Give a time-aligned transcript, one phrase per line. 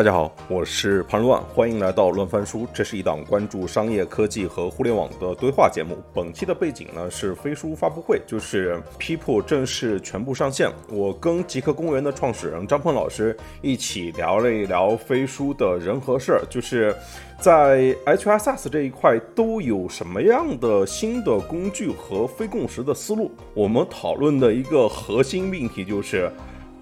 [0.00, 2.66] 大家好，我是潘乱，欢迎来到乱翻书。
[2.72, 5.98] 这是一档关注商业科技和互联网的对话节目。
[6.14, 10.70] 本期的背景呢是飞书发布会，就是 People 正式全部上线。
[10.88, 16.96] 我跟极客公园的创始人张鹏老师一起聊了一聊飞书的人和事儿，就是
[17.38, 23.30] 在 HR SaaS 这一块都有什么样的新的工具和非共识的思路。
[23.52, 26.32] 我们讨论的一个核心命题就是。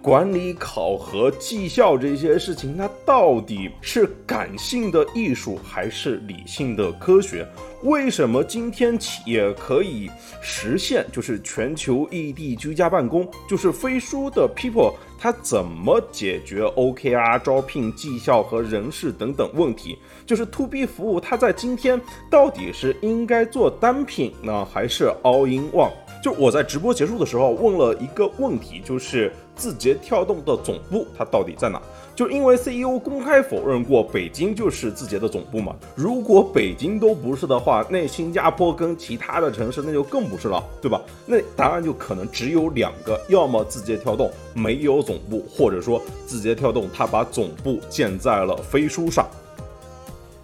[0.00, 7.46] 管理、考核、绩效这些事情，它到底是感性的艺术还是理性的科学？
[7.82, 13.28] 为什么今天企业可以实现就是全球异地居家办公？
[13.48, 19.98] 就是飞书的 People，它怎么解决 OKR、招聘、绩效和人事等等问题？
[20.24, 25.92] 就是 To B 服务，它在今天到底是应该做单品呢，还是 All in One？
[26.22, 31.80] 就我在直播结束的时候问了一个问题，就是字节跳动的总部它到底在哪？
[32.16, 35.76] 就因为 CEO 公开否认过北京就是字节的总部嘛。
[35.94, 41.00] 如果北京都不是的话，那新加坡跟其他的城市那就更不是了，对吧？
[41.24, 49.24] 那答案就可能只有两个，要么字节跳动没有总部，或者说字节跳动它把总部建在了飞书上。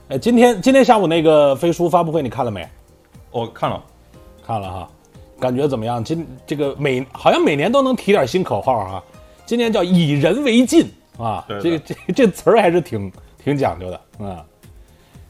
[0.09, 2.65] 哎，今天今天下午那个飞书发布会你看了没？
[3.33, 3.83] 我看了，
[4.47, 4.89] 看了哈。
[5.41, 6.03] 感觉怎么样？
[6.03, 9.03] 今这个每好像每年都能提点新口号啊，
[9.45, 10.87] 今年叫以人为镜
[11.19, 14.45] 啊，这个这这词儿还是挺挺讲究的啊。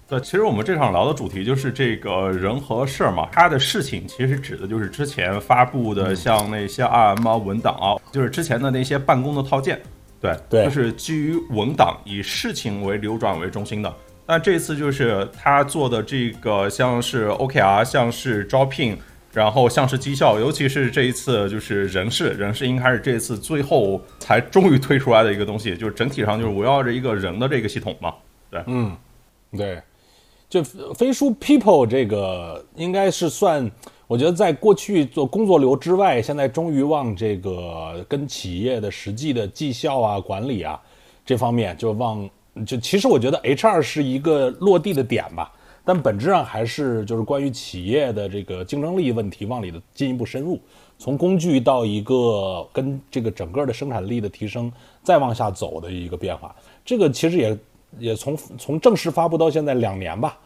[0.07, 9.81] 对，其实我们这场聊的主题就是这个人和事儿嘛，它的事情其实指的就是之前发布的像那些 RM 文档啊，就是之前的那些办公的套件，
[10.21, 13.93] 对对，就是基于文档以事情为流转为中心的。
[14.27, 18.97] 那这次就是他做的这个像是 OKR，像是招聘。
[19.35, 28.15] 然后像是绩效，尤其是这一次就是人事，人事应该是这次最后才终于推出来的一个东西，就是整体上就是围绕着一个人的这个系统嘛。
[28.49, 28.97] 对，嗯，
[29.57, 29.83] 对，
[30.48, 30.63] 就
[30.95, 33.69] 飞书 People 这个应该是算，
[34.07, 40.81] 我觉得在过去做工作流之外，现在终于往这个跟企业的实际的绩效啊、管理啊
[41.27, 42.31] 这方面就往
[42.64, 45.53] 就其实我觉得 HR 是一个落地的点吧。
[45.86, 50.58] 但本质上还是就是关于企业的这个竞争力问题往里的进一步深入，
[50.98, 54.72] 从工具到一个跟这个整个的生产力的提升
[55.02, 56.56] 再往下走的一个变化。
[56.86, 57.58] 这个其实也
[57.98, 60.39] 也从从正式发布到现在两年吧，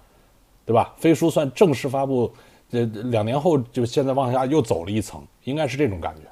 [0.67, 0.93] 对吧？
[0.99, 2.33] 飞书算正式发布，
[2.69, 6.23] 这两年后就现在往下又走了一层，应该是这种感觉。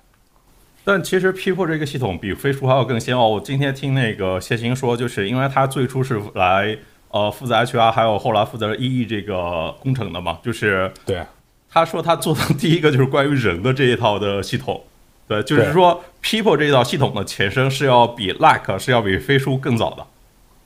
[0.82, 3.28] 但其实 People 这个系统比飞书还要更先哦。
[3.28, 6.76] 我今天听那个谢行说，就是因为他最初是来。
[7.10, 11.22] 呃，负责 HR 还有后来负责 EE 这个工程的嘛，就是对，
[11.70, 14.82] 他说他做的第一个就是关于人的这一套的系统，
[15.26, 20.06] 对，就是说 People 这一套系统的前身是要比 Like 是要比飞书更早的，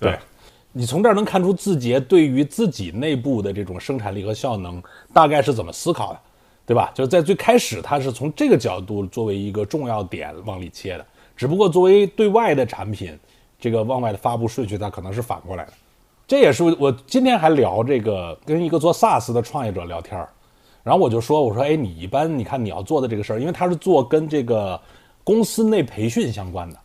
[0.00, 0.18] 对，
[0.72, 6.20] 你从这儿能看出字节对于自己内部的这种生产力和效能大概是怎么思考的，
[6.66, 6.90] 对吧？
[6.94, 13.16] 就是在最开始，它是从这个角度作为一个重要点往里切的，只不过作为对外的产品，
[13.60, 15.72] 这个往外的发布顺序，它可能是反过来的。
[16.30, 20.28] 这也是我今天还聊这个，跟一个做 SaaS 的创业者聊天儿，
[20.84, 24.80] 然后我就说，我说，哎，你一般你看你要做的这个事儿，因为他是做跟这个
[25.24, 26.78] 公司内培训相关的，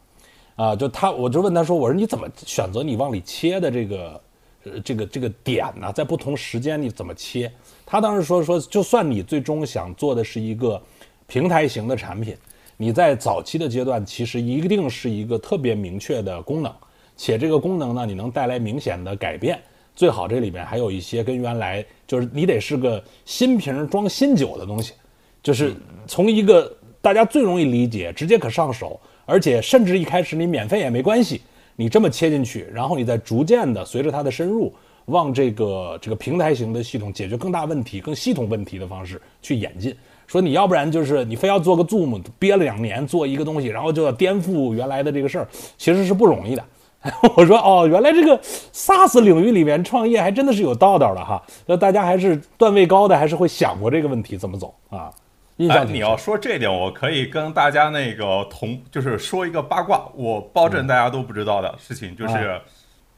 [0.56, 4.20] 啊，就他，我就问他说，我说你怎么选择你往里切的这个，
[4.64, 5.94] 呃，这个这个点呢？
[5.94, 7.52] 在不同时间你怎么切？
[7.86, 10.82] 他当时说说，就算你最终想做的是一个
[11.28, 12.36] 平台型的产品，
[12.78, 16.74] 你在早期的阶段其实一定是一个特别明确的功能。
[17.18, 19.60] 且这个功能呢，你能带来明显的改变，
[19.96, 24.94] 最好这里面还有一些跟原来就是你得是个新瓶装新酒的东西，
[25.42, 25.74] 就是
[26.08, 26.72] 从一个
[27.02, 31.42] 大家最容易理解、直接可上手，而且甚至一开始你免费也没关系，
[31.76, 34.74] 你这么切进去，然后你再逐渐的随着它的深入，
[35.06, 39.96] 往这个这个平台型的系统解决更大问题、更系统问题的方式去演进。
[40.28, 45.48] 说你要不然就是你非要做个 Zoom 憋了两年做一个东西，然后就要颠覆原来的这个事儿，
[45.78, 46.66] 其实是不容易的。
[47.36, 48.38] 我说哦，原来这个
[48.74, 51.42] SaaS 领域里面创业还真的是有道道的哈。
[51.66, 55.12] 那大家还是段位高的，还是会想过这个问题怎么走啊？
[55.58, 62.60] 印象你要说这点，我可以跟大家那个同，就是说一个八卦，我保证大家都不知道的事情，就是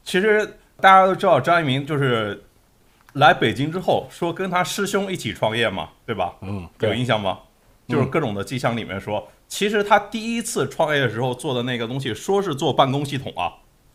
[0.04, 0.46] 其实
[0.80, 2.44] 大家都知道张一鸣就是
[3.14, 6.34] 来北京之后说跟他师兄一起创业嘛，对吧？
[6.42, 7.38] 嗯，有印象吗？
[7.88, 13.52] 就是各种的迹象里面说，其实他第一次创业的时候做的那个东西，说是做办公系统啊。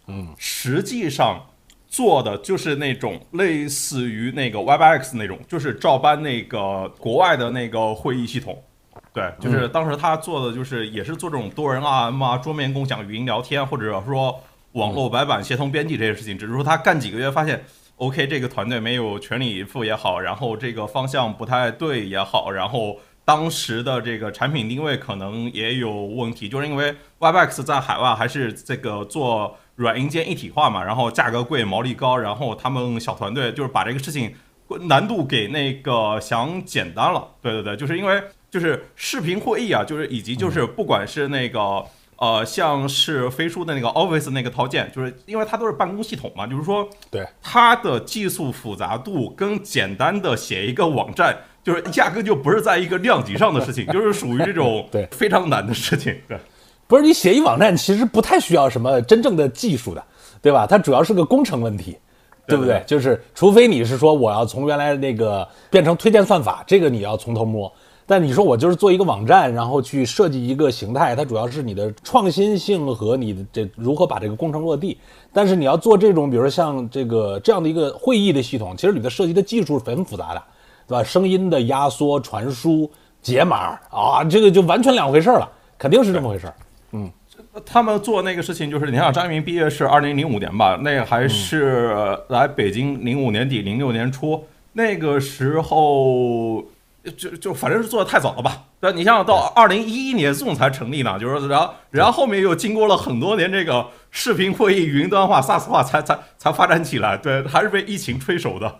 [0.07, 1.45] 嗯，实际上
[1.87, 8.63] 做的就是那种类似于那个 Webex 那种，就是照搬那个国外的那个会议系统。
[9.13, 14.41] 对，就是当时他做的就是也是做这种多人 RM 啊，桌面共享、语音聊天，或者说
[14.71, 17.63] 网络白板协同编辑这些事情，只是说他干几个月发现
[17.97, 34.33] ，OK，这个团队没有全力以赴也好，然后这个方向不太对也好，然后当时的这个产品定位可能也有问题，就是因为 Webex 在海外还是这个做软硬件一体化嘛，然后价格贵、毛利高，然后他们小团队就是把这个事情
[34.81, 37.27] 难度给那个想简单了。
[37.41, 41.85] 对对对，就是因为就是视频会议啊，就是以及就是不管是那个。
[42.15, 56.15] 呃，像是飞书的那个 Office 那个套件，就是因为它都是办公系统嘛，就是说，对它的技术复杂度跟简单的写一个网站，就是压根就不是在一个量级上的事情， 就是属于这种对非常难的事情。
[56.29, 56.37] 对，
[56.87, 60.03] 不是你写一网站，其实不太需要什么真正的技术的，
[60.41, 60.67] 对吧？
[60.67, 61.97] 它主要是个工程问题，
[62.45, 62.83] 对不对？
[62.85, 67.71] 就是除非你是说我要从原来那个变成推荐算法，这个你要从头摸。
[68.05, 74.97] 但你说我就是做一个网站，然后去设计一个形态，它主要是你的创新性和你的这如何把这个工程落地。
[75.31, 80.43] 但是你要做这种，比如说像这个这样的一个会议的系统，其实里头涉及的技术是很复杂的，
[80.85, 81.01] 对吧？
[81.01, 82.91] 声音的压缩、传输、
[83.21, 86.51] 解码啊，这个就完全两回事了，肯定是这么回事。
[87.53, 96.65] 嗯，他们做那个事情就是，你像张一鸣毕业是二零零五年吧，那还是来北京零五年底零六年初那个时候。
[97.17, 98.63] 就就反正是做的太早了吧？
[98.79, 107.17] 对，你像到二零一一年 Zoom 才成立呢，就是然后然后后面又经过了很多年这个视频会议云端化、SaaS 化才才才发展起来。
[107.17, 108.73] 对，还是被疫情吹手的。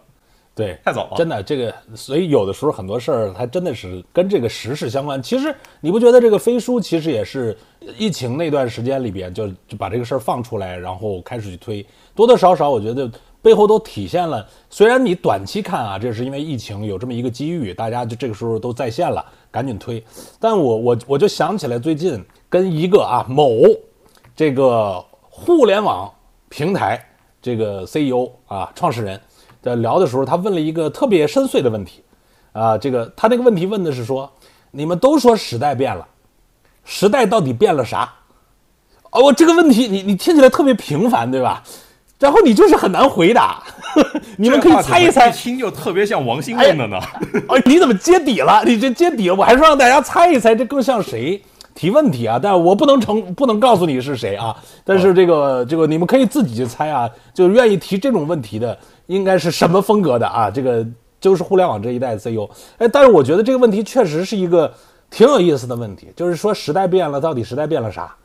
[0.56, 1.16] 对，太早了。
[1.16, 5.22] 真的，这个所以有的时候很多事儿它真的是跟这个时事相关。
[5.22, 7.58] 其实你不觉得这个飞书其实也是
[7.98, 11.86] 疫情那段时间里边就就把这个事儿放出来，然后开始去推，
[12.16, 13.10] 多多少少我觉得。
[13.44, 19.22] 背后都体现了，虽然你短期看啊，这是因为疫情有这么一个机遇，大家就这个时候都在线了，
[19.52, 20.02] 赶紧推。
[20.40, 23.64] 但我我我就想起来，最近跟一个啊某
[24.34, 26.10] 这个互联网
[26.48, 27.06] 平台
[27.42, 29.20] 这个 CEO 啊创始人
[29.64, 32.04] 在聊的时候，他问了一个特别深邃的问题
[32.52, 34.30] 啊，这个他那个问题问的是说，
[34.72, 36.06] 你们都说时代变了，
[36.84, 38.14] 时代到底变了啥？
[39.12, 41.64] 哦，这个问题你你听起来特别平凡，对吧？
[42.20, 43.62] 然后你就是很难回答，
[44.38, 46.98] 你们可以猜一猜，一听就特别像王兴问的呢。
[47.50, 48.64] 哦，你怎么揭底了？
[48.66, 51.42] 你这揭底了，我还说让大家猜一猜，这更像谁
[51.76, 52.40] 提问题啊？
[52.42, 54.56] 但我不能成，不能告诉你是谁啊。
[54.84, 57.10] 但是这个这个，你们可以自己去猜啊。
[57.34, 58.78] 就愿意提这种问题的，
[59.08, 60.50] 应该是什么风格的啊？
[60.50, 60.86] 这个
[61.20, 62.50] 就是互联网这一代的 CEO。
[62.78, 64.74] 哎，但是我觉得这个问题确实是一个
[65.10, 68.16] 挺有意思的问题，就是说时代变了，到底时代变了啥？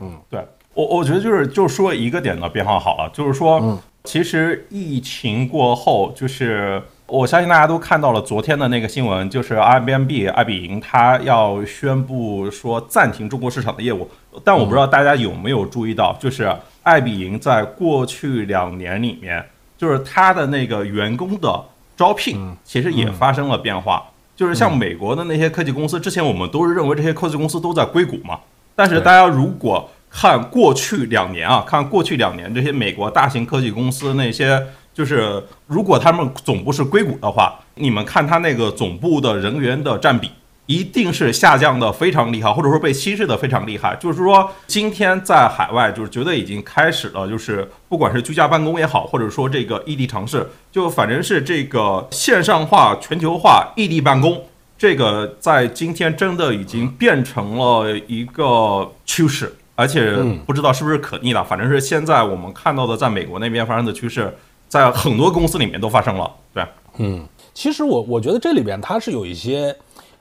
[0.00, 0.44] 嗯，对。
[0.74, 14.10] 我我觉得就是就说一个点的变化好了，就是说，其实疫情过后，就是我相信大家都看到了昨天的那个新闻，就是 Airbnb 爱彼迎它要宣布说暂停中国市场的业务，
[14.44, 19.42] 但我不知道大家有没有注意到，就是爱彼迎在过去两年里面，
[19.78, 21.64] 就是它的那个员工的
[21.96, 24.04] 招聘，其实也发生了变化，
[24.36, 28.38] 就是像美国的那些科技公司，之前我们都是认为这些科技公司都在硅谷嘛，
[28.76, 34.62] 但是大家如果看过去两年啊，看过去两年这些美国大型科技公司那些，
[34.98, 40.28] 就是如果他们总部是硅谷的话，你们看他那个总部的人员的占比，
[40.66, 43.94] 一定是下降的非常厉害，或者说被稀释的非常厉害。
[44.00, 54.46] 就是说，今天在海外，就是觉得已经开始了，就是不管是居家办公也好，或者说这个异地尝试，就反正是这个线上化、全球化、异地办公，
[54.76, 59.54] 这个在今天真的已经变成了一个趋势。
[59.76, 60.12] 而且
[60.44, 64.36] 不知道是不是可逆的，反正是现在我们看到的，在美国那边发生的趋势，
[64.68, 66.30] 在很多公司里面都发生了。
[66.54, 66.66] 对，
[66.98, 69.74] 嗯，其实我我觉得这里边它是有一些，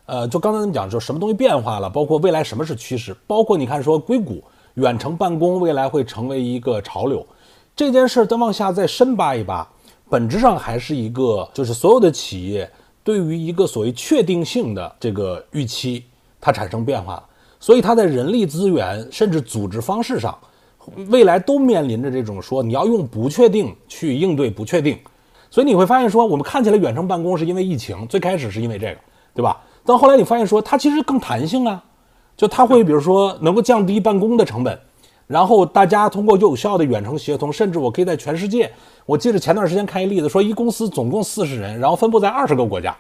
[0.06, 4.44] 呃，就刚才咱们讲，就什么东西变化了，包括未来什么是趋势，包括你看说硅谷
[4.76, 7.26] 远程办公未来会成为一个潮流，
[7.76, 9.68] 这件事再往下再深扒一扒，
[10.10, 12.70] 本质上还是一个，就是所有的企业
[13.04, 16.06] 对于一个所谓确定性的这个预期，
[16.40, 17.24] 它产生变化了。
[17.60, 20.38] 所以，它在人力资源甚至组织方式上，
[21.10, 24.98] 未来都面临着这种说你要用不确定去应对不确定。
[25.50, 28.98] 所以你会发现说，我们看起来远程办公是因为疫情，最开始是因为这个，
[29.34, 29.62] 对吧？
[29.86, 31.82] 但后来你发现说，它其实更弹性啊，
[32.36, 34.78] 就它会比如说能够降低办公的成本，
[35.26, 38.70] 然后大家通过有效的远程协同，甚至我可以在全世界。
[39.06, 42.96] 我记得前段时间看一例子，说一公司总共四十人，然后分布在二十个国家。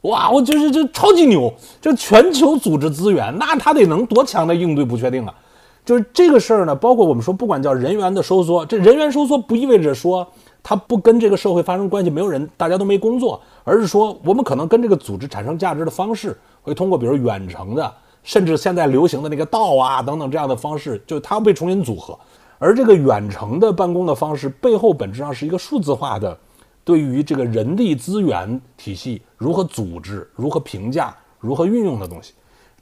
[0.00, 5.32] 哇，我就是就超级牛，就全球组织资源，那他得能多强的应对不确定啊！
[5.84, 10.26] 就是这个事儿呢，包括我们说，不管叫人员的收缩，这人员收缩不意味着说
[10.62, 22.18] 他不跟这个社会发生关系，没有人，大家都没工作，而是说我们可能跟这个组织产生价值的方式，会通过比如远程的，甚至现在流行的那个道啊等等这样的方式，就它被重新组合。
[22.58, 26.34] 而这个远程的办公的方式背后本质上是一个数字化的，
[26.82, 32.32] 对于这个人力资源体系如何组织、如何评价、如何运用的东西，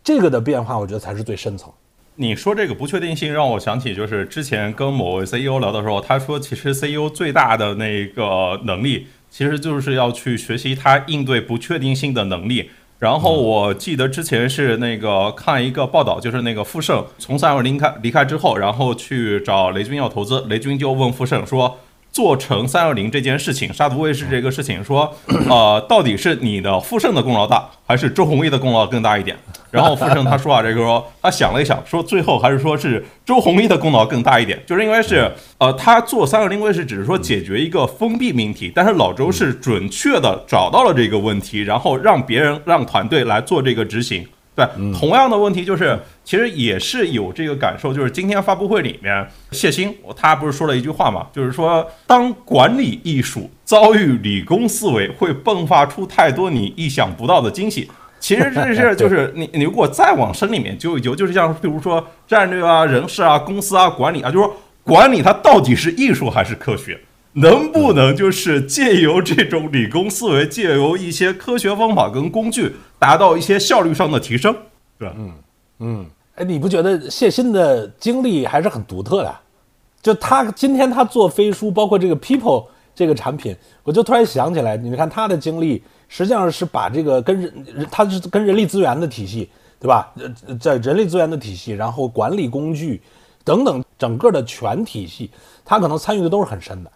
[0.04, 1.68] 这个的变化，我觉得才是最深层。
[2.16, 12.70] 你说这个不确定性让我想起，就是之前跟某位 CEO 聊的时候，他说其实 CEO 最大的那个能力，其实就是要去学习他应对不确定性的能力。
[12.98, 21.78] 然后我记得之前是那个看一个报道，就是那个傅盛从三六零开离开之后，然后去找雷军要投资，雷军就问傅盛说。
[22.12, 25.12] 做成三六零这件事情，杀毒卫士这个事情，说，
[25.48, 29.34] 呃，到底是你的傅盛的功劳大，还是周鸿祎的功劳更大一点？
[29.70, 44.26] 然后傅盛他说啊，这个说他想了一想，说最后还是说是周鸿祎的功劳更大一点，就是因为是，呃，他做三六零卫士只是说解决一个封闭命题，但是老周是准确的找到了这个问题，然后让别人让团队来做这个执行。
[44.54, 57.90] 对，同样的问题就是，其实也是有这个感受，就是今天发布会里面，谢欣他不是说了一句话嘛，就是说，当管理艺术遭遇理工思维，会迸发出太多你意想不到的惊喜。
[58.20, 64.54] 其实这是就是 你你如果再往深里面揪一揪，就是像比如说战略啊、人事啊、公司啊、管理啊，就是说
[64.84, 67.00] 管理它到底是艺术还是科学？
[67.34, 74.54] 能不能就是借由这种理工思维，借由一些科学方法跟工具，达到一些效率上的提升？
[74.98, 75.14] 是吧？
[75.16, 75.32] 嗯
[75.78, 79.34] 嗯，哎，你不觉得谢鑫的经历还是很独特的？
[80.02, 89.48] 就他今天他做飞书，包括这个 People 这个产品，我就突然想起来，你看他的经历，实际上是把这个跟人，他是跟人力资源的体系，
[89.80, 90.12] 对吧？
[90.46, 93.00] 呃，在人力资源的体系，然后管理工具
[93.42, 95.30] 等等整个的全体系，
[95.64, 96.92] 他可能参与的都是很深的。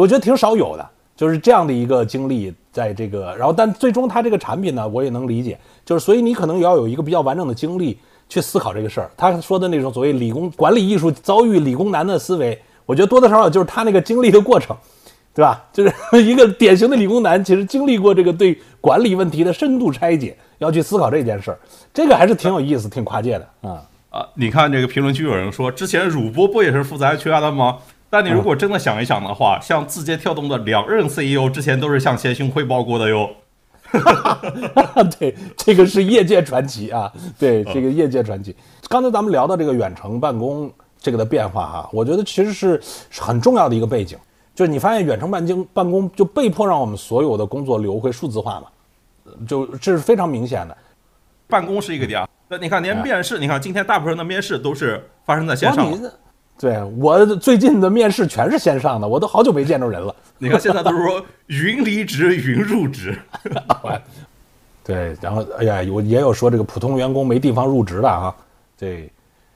[0.00, 7.98] 我觉得挺少有的，就是这样的一个经历，在这个，然后但最终他这个产品呢，我也能理解，就是所以你可能也要有一个比较完整的经历
[8.28, 9.10] 去思考这个事儿。
[9.16, 14.76] 他说的那种所谓理工管理艺术遭遇理工男的思维，我觉得多多少少就是他那个经历的过程，
[15.34, 15.64] 对吧？
[15.72, 21.58] 就是一个典型的理工男，其实经历过这个对管理问题的深度拆解，要去思考这件事儿，
[21.94, 24.26] 这个还是挺有意思、挺跨界的啊啊！
[24.34, 27.78] 你看这个评论区有人说，之前乳波不也是负责 HR 的吗？
[28.16, 33.28] 但你如果真的想一想的话，像字节跳动的两任 CEO 之前都是向谢欣汇报过的哟。
[35.18, 37.12] 对，这个是业界传奇啊！
[37.38, 38.56] 对，这个业界传奇。
[38.88, 42.80] 刚才咱们聊到这个远程办公这个的变化哈，我觉得其实是
[43.20, 44.16] 很重要的一个背景，
[44.54, 48.66] 就是你发现远程办经办公就被迫让我们所有的工作流会数字化嘛，
[49.46, 50.74] 就这是非常明显的。
[51.46, 55.92] 办公是一个点啊，那你看连面试，你看今天大部分人的面试都是发生在线上。
[56.58, 60.14] 对我最近的面试全是线上的，我都好久没见着人了。
[60.38, 63.18] 你看现在都是说云离职、云入职，
[64.82, 68.34] 对，然后哎呀，有也有说这个普通员工没地方入职的啊。
[68.78, 69.12] 对，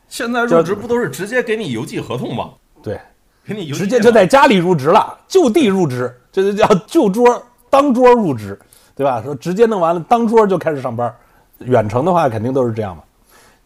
[0.08, 2.50] 现在入职不都是直接给你邮寄合同吗？
[2.82, 3.00] 对，
[3.46, 8.58] 给你邮直接就在家里入职了，就地入职，这就叫就桌当桌入职，
[8.94, 9.22] 对吧？
[9.22, 11.14] 说直接弄完了当桌就开始上班，
[11.60, 13.02] 远程的话肯定都是这样嘛。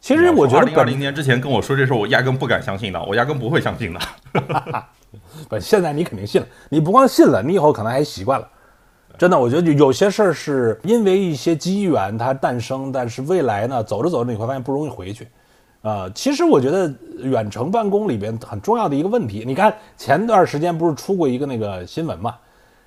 [0.04, 4.00] 其实我觉得，二零二零年之前跟我说这事，我压根不敢相信的，我压根不会相信的。
[5.48, 6.46] 不，现在你肯定信了。
[6.68, 8.46] 你不光信了，你以后可能还习惯了。
[9.16, 15.26] 真的，我觉得有些事儿是因为一些机缘它诞生，但是未来呢，走着走着你会发现不容易回去。
[15.80, 22.34] 啊，其实我觉得远程办公里边很重要的一个问题，你看前段时间不是出过一个那个新闻嘛？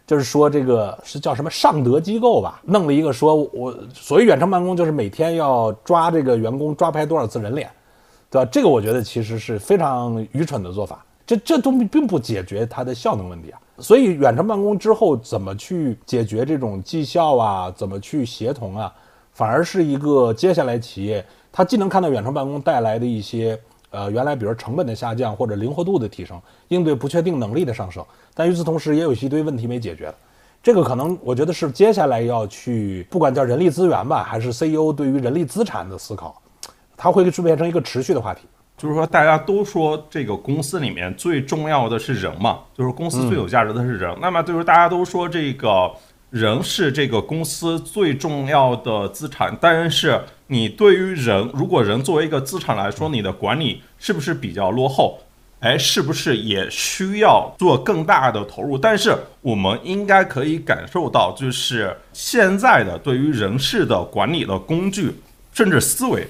[0.08, 7.70] 就是说，这个是叫什么尚德机构吧，弄了一个说，我所谓远程办公，就是每天要抓这个员工抓拍多少次人脸，
[8.32, 8.50] 对吧？
[8.50, 13.60] 这个我觉得其实是非常愚蠢的做法，这这都并不解决它的效能问题啊。
[13.80, 18.94] 所以远程办公之后怎么去解决这种绩效啊，怎么去协同啊，
[19.34, 23.60] 反而是一个接下来企业它既能看到远程办公带来的一些。
[23.90, 30.14] 呃，原来比如成本的下降或者灵活度的提升，应对不确定能力的上升，但与此同时也有一堆问题没解决
[30.62, 36.42] 这个可能我觉得是接下来要去，不管叫人力资源吧，还是 CEO 对于人力资产的思考，
[36.98, 38.42] 它会变成一个持续的话题。
[38.78, 44.16] 就是说，大家都说这个公司里面最重要的是人嘛，就是公司最有价值的是人。
[44.22, 45.92] 那么就是大家都说这个。
[46.30, 55.20] 人是这个公司最重要的资产，但是你对于人，如果人作为一个资产来说，你的管理是不是比较落后？
[55.60, 58.78] 哎，是不是也需要做更大的投入？
[58.78, 65.16] 但是我们应该可以感受到，就是现在的对于人事的管理的工具，
[65.54, 66.28] 甚至思维，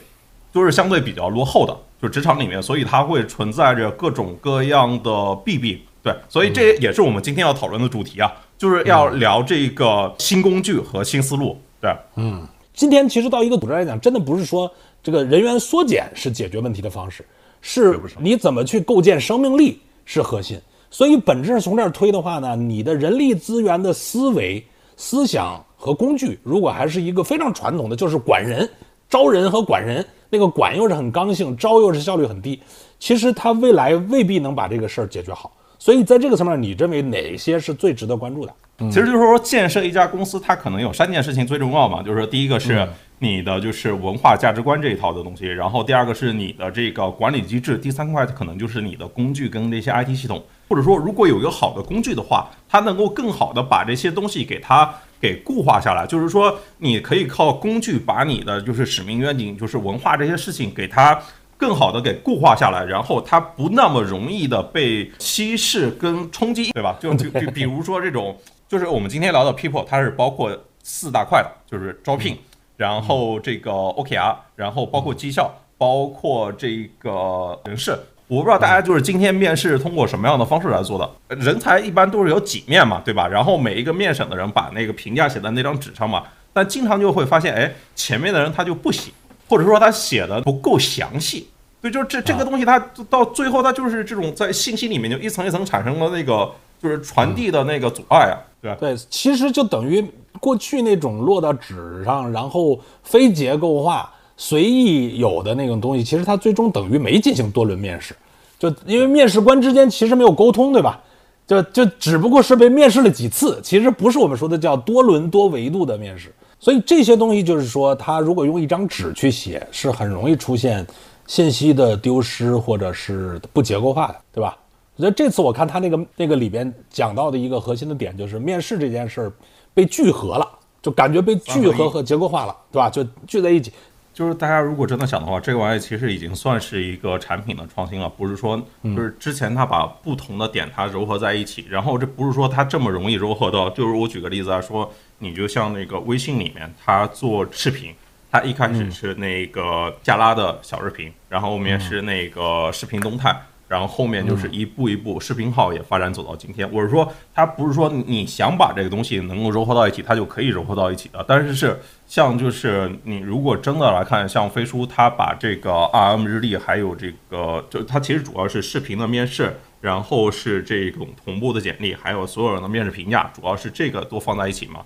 [0.53, 5.81] 都是相对比较落后的，就职场里面，所以它会存在着各种各样的弊病。
[6.01, 8.31] 对，所以这也是我们今天要讨论的主题啊。
[8.57, 12.41] 就是要聊这个新工具和新思路，对，嗯，
[12.73, 14.71] 今天其实到一个组织来讲，真的不是说
[15.03, 17.23] 这个人员缩减是解决问题的方式，
[17.61, 20.59] 是你怎么去构建生命力是核心。
[20.89, 28.67] 所以本质上从这儿推的话呢，你的人力资源的思维、思想和工具，如果还是一个非常传统的，就是管人、
[29.09, 32.59] 招人和管人，那个管又是很刚性，招又是效率很低，
[32.97, 35.51] 其实它未来未必能把这个事儿解决好。
[35.87, 38.53] 所以在这个层面，你认为哪些是最值得关注的？
[38.91, 42.85] 其实就是说，建设一家公司，它可能有三件事情最重要嘛，就是说，第一个是
[43.19, 61.17] 你的就是文化价值观这一套的东西，然后第二个是你的这个管理机制，第三块可能就是你的工具跟这些 IT 系统，或者说，如果有一个好的工具的话，它能够更好的把这些东西给它给固化下来，就是说，你可以靠工具把你的就是使命愿景，就是文化这些事情给它。
[61.57, 66.95] 更好的给固化下来，然后它不那么容易的被稀释跟冲击，对吧？
[66.99, 68.37] 就就比比如说这种，
[68.67, 72.37] 就是我们今天聊的 people，它是包括四大块的，就是招聘，
[72.75, 77.97] 然后这个 OKR，然后包括绩效，包括这个人事。
[78.27, 81.35] 我不知道大家就是今天面试通过什么样的方式来做的？
[81.37, 83.25] 人才一般都是有几面嘛，对吧？
[83.25, 89.11] 然后每一个面审的人把那个评价写在那张纸上嘛，但经常就会发现，哎，前面的人他就不写。
[89.47, 91.47] 或者说他写的不够详细，
[91.81, 92.77] 对，就是这这个东西，它
[93.09, 96.51] 到最后它就是这种在信息里面就一层一层产生了那个
[96.81, 98.77] 就是传递的那个阻碍啊，对吧？
[98.79, 100.05] 对，其实就等于
[100.39, 108.15] 过去那种落到纸上，然后非结构化、随意有的那种东西，其实它最终等于没进行多轮面试，
[108.59, 110.99] 就因为面试官之间其实没有沟通，对吧？
[111.47, 116.33] 就就只不过是被面试了几次，其实不是我们说的叫多轮多维度的面试。
[116.59, 120.85] 所以这些东西就是说，他如果用一张纸去写，是很容易出现
[121.27, 124.57] 信息的丢失或者是不结构化的，对吧？
[124.95, 129.31] 我觉得这次我看他那个那个里边讲到的一个核心的点，就是面试这件事儿
[129.73, 130.47] 被聚合了，
[130.81, 132.89] 就感觉被聚合和结构化了，对吧？
[132.89, 133.71] 就聚在一起。
[134.11, 143.69] 就是大家如果真的想的话，这个玩意其实已经算是一个产品的创新了，不是说就是之前他把不同的点它糅合在一起，然后这不是说它这么容易糅合的。
[143.75, 147.93] 就是我举个例子啊说，你就像那个微信里面，它做视频，
[148.31, 153.35] 它一开始是那个加拉的小视频，然后后面是那个视频动态。
[153.69, 156.65] 然后后面就是一步一步，视频号也发展走到今天。
[156.71, 161.21] 我是说，它不是说你想把这个东西能够融合到一起，它就可以融合到一起的。
[161.27, 161.77] 但是是
[162.07, 174.79] 像就是你如果真的来看，像飞书，它把这个 RM 日历，还有这个，就它其实主要是视频的面试，然后是这种同步的简历，还有所有人的面试评价，主要是这个都放在一起嘛。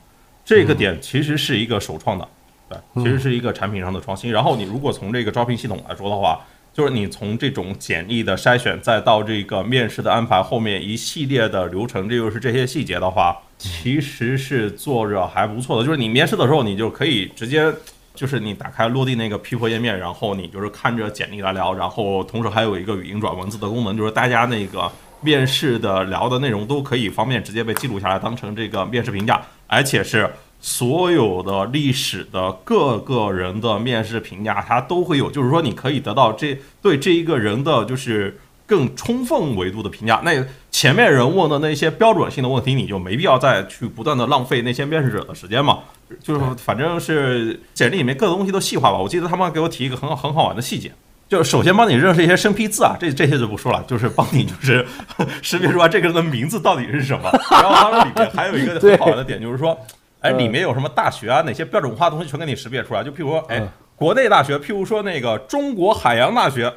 [0.46, 2.28] 这个点其实是一个首创的，
[2.70, 4.32] 对，其实是一个产品上的创新。
[4.32, 6.40] 然后你如果从这个招聘系统来说的话。
[6.74, 15.86] 就是你从这种简历的筛选，再到这个面试的安排，后面一系列的流程，这就是这些细节的话，其实是做着还不错的。
[15.86, 17.70] 就是你面试的时候，你就可以直接，
[18.16, 30.30] 就是你打开落地那个 People 页面，然后你就是看着简历来聊，然后同时还有一个语音转文字的功能，就是大家那个面试的聊的内容都可以方便直接被记录下来，当成这个面试评价，而且是。
[30.64, 40.22] 所有的历史的各个人的面试评价，它都会有，就是说你可以得到这对这一个人的就是更充分维度的评价。
[40.24, 45.80] 那前面人问的那些标准性的问题，你就没必要再去不断的浪费那些面试者的时间嘛。
[46.22, 49.00] 就是反正是简历里面各个东西都细化吧。
[49.00, 50.92] 我记得他们给我提一个很很好玩的细节，
[51.32, 54.86] 就是首先帮你认识一些生僻字啊，这这些就不说了，就是帮你就是
[55.42, 57.32] 识别出来这个人的名字到底是什么。
[57.50, 59.78] 然后它里面还有一个很好玩的点，就是说。
[60.20, 61.42] 哎，里面有什么大学啊？
[61.42, 63.04] 哪些标准化的东西全给你识别出来？
[63.04, 63.60] 就譬如说，哎，
[63.96, 66.72] 国内大学，譬如说那个中国海洋大学，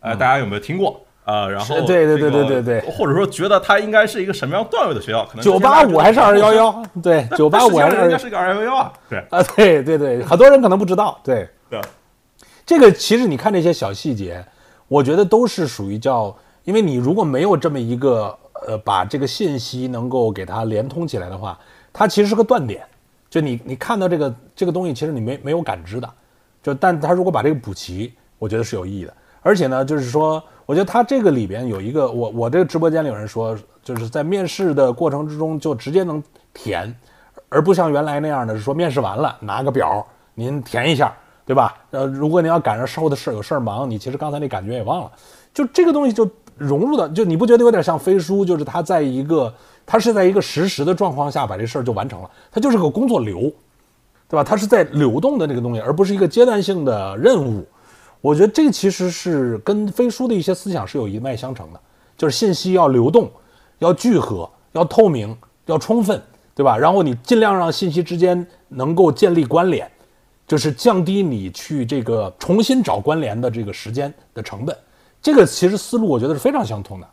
[0.00, 1.00] 哎，大家有没有听过？
[1.24, 5.24] 呃，然后对对对对对对，或者说觉得它应该是一个什么样段位的学校？
[5.24, 6.82] 可能九八五 还是二幺幺？
[7.02, 8.92] 对，九八五还是人家是个二幺幺啊？
[9.08, 11.18] 对啊，对对对，很多人可能不知道。
[11.24, 11.80] 对对，
[12.64, 14.44] 这个其实你看这些小细节，
[14.88, 21.58] 我觉得都是属于叫，因为你如果没有这么一个呃，把这个信息能够给它连通起来的话。
[21.94, 22.86] 它其实是个断点，
[23.28, 26.08] 就你你看到这个这个东西，其实你没没有感知的，
[26.62, 29.12] 就但它如果把这个补齐，我觉得是有意义的。
[29.42, 36.22] 而且呢，就是说，我觉得它这个里边有一个，我我这个直播间里有人说，就是在面试的过程之中就直接能
[36.54, 36.96] 填，
[37.50, 41.74] 而不像原来那样的，是说面试完了拿个表您填一下，对吧？
[41.90, 45.12] 呃，如果你要赶上事后的事儿有事儿忙，你其实刚才那感觉也忘了，
[45.52, 48.44] 就这个东西就融入的，就你不觉得有点像飞书？
[48.44, 49.52] 就是它在一个。
[49.84, 53.52] 它是在一个实时的状况下把这事儿就完成了，它就是个工作流，
[54.28, 54.44] 对吧？
[54.44, 57.66] 它是在流动的那个东西，而不是一个阶段性的任务。
[58.20, 61.80] 我觉得这其实是跟飞书的一些思想是有一脉相承的，
[62.16, 63.28] 就是信息要流动，
[63.80, 66.22] 要聚合，要透明，要充分，
[66.54, 66.78] 对吧？
[66.78, 69.90] 然后你尽量让信息之间能够建立关联，
[70.46, 74.76] 就是降低你去这个重新找关联的这个时间的成本。
[75.20, 77.08] 这个其实思路我觉得是非常相通的。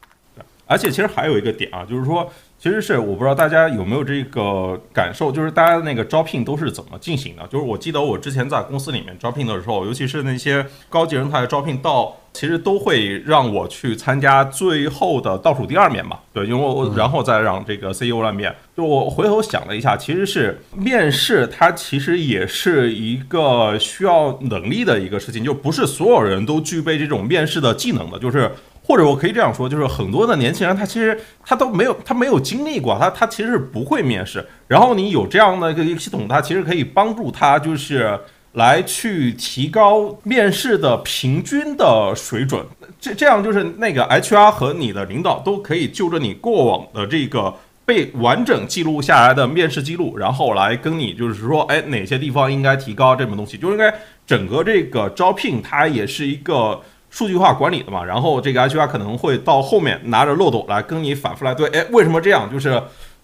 [0.65, 2.30] 而且其实还有一个点啊，就是说。
[2.62, 7.48] 其实是我不知道大家有没有这个感受，就是大家那个招聘都是怎么进行的？
[7.48, 16.19] 就是我记得我之前在公司里面招聘的时候，尤其是那些高级人才的招聘，到其实都会让我去参加最后的倒数第二面嘛。
[16.34, 18.54] 对，因为我然后再让这个 CEO 来面。
[18.76, 28.52] 就我回头想了一下，其实是面试，它其实也是一个需要能力的一个事情，就不是所有人都具备这种面试的技能的，就是。
[28.89, 34.43] 或者我可以这样说，就是很多的年轻人，他其实他都没有，他没有经历过，他他其实是不会面试。
[34.67, 38.19] 然后你有这样的一个系统，它其实可以帮助他，就是
[38.54, 42.65] 来去提高面试的平均的水准。
[42.99, 47.54] 这这样就是那个 HR 和你的领导都可以就着你过往的这个
[47.86, 53.93] 被完整记录下来的面试记录，然后来跟你就是说，哎，哪些地方应该提高，这么东西就应该
[54.25, 56.82] 整个这个招聘它也是一个。
[57.10, 62.48] 数据化管理的嘛，然后这个 HR 可能会到后面拿着漏斗来跟你反复来对，哎，为什么这样？
[62.52, 62.82] 就是，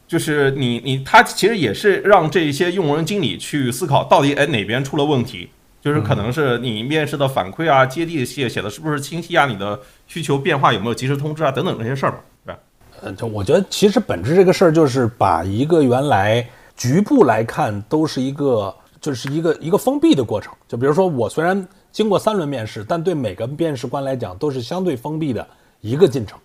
[0.07, 5.49] 就是你你他其实也是让这些用人经理去思考到底哎哪边出了问题，
[5.81, 12.59] 就是可能是你面试的反馈啊、接地气写的是不是清晰啊、你的需求变化有没有及时通知啊等等这些事儿吧，对吧？
[13.01, 16.43] 呃，就我觉得其实本质这个事儿就是把一个原来
[16.75, 21.67] 局部来看都是一个就是一个一个封闭的过程，就比如说我虽然。
[21.95, 25.47] 经过三轮面试，但对每个面试官来讲都是相对封闭的
[25.79, 26.37] 一个进程，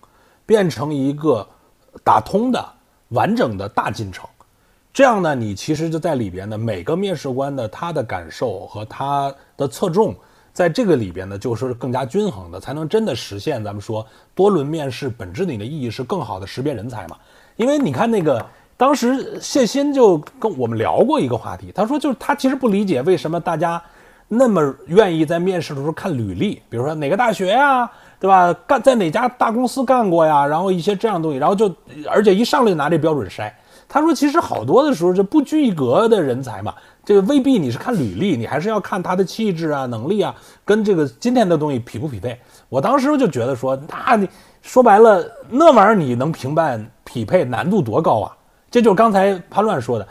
[0.47, 1.45] 变成一个
[2.05, 2.65] 打通的
[3.09, 4.25] 完整的大进程。
[4.93, 10.15] 这样呢，你其实就在里边呢，每个面试官的他的感受和他的侧重，
[10.53, 17.17] 在这个里边呢，就是更加均衡的，才能真的实现咱们说多轮面试本质里的意义是更好的识别人才嘛。
[17.57, 23.83] 因为你看那个当时谢鑫就跟我们聊过一个话题，他说就是他其实不理解为什么大家。
[24.33, 27.91] 那么愿意在面试的时候看履历，比如说哪个大学呀，
[28.21, 28.55] 对吧？
[28.65, 30.47] 干在哪家大公司干过呀？
[30.47, 31.75] 然后一些这样的东西，然后就
[32.09, 33.53] 而且一上来就拿这标准筛。
[33.89, 36.73] 他说，其实好多的时候就不拘一格的人才嘛，
[37.05, 40.33] 这个未必你是看履历，你还是要看他的气质啊、能力啊，
[40.65, 42.39] 跟这个今天的东西匹不匹配。
[42.69, 44.29] 我当时就觉得说，那你
[44.63, 48.37] 说白了，那玩意儿你能评判匹配难度多高啊？
[48.71, 50.07] 这就是刚才潘乱说的，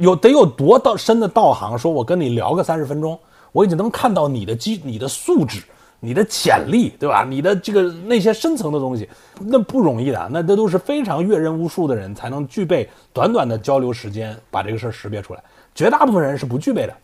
[0.00, 3.16] 有得有多道深的道行，说我跟你聊个三十分钟。
[3.52, 5.62] 我已经能看到你的基、你的素质、
[5.98, 7.26] 你的潜力，对吧？
[7.28, 9.08] 你的这个那些深层的东西，
[9.40, 15.42] 那不容易的，那这都是非常阅人无数的人才能具备短短的交流时间把这个事儿识别出来，
[15.74, 16.94] 绝大部分人是不具备的。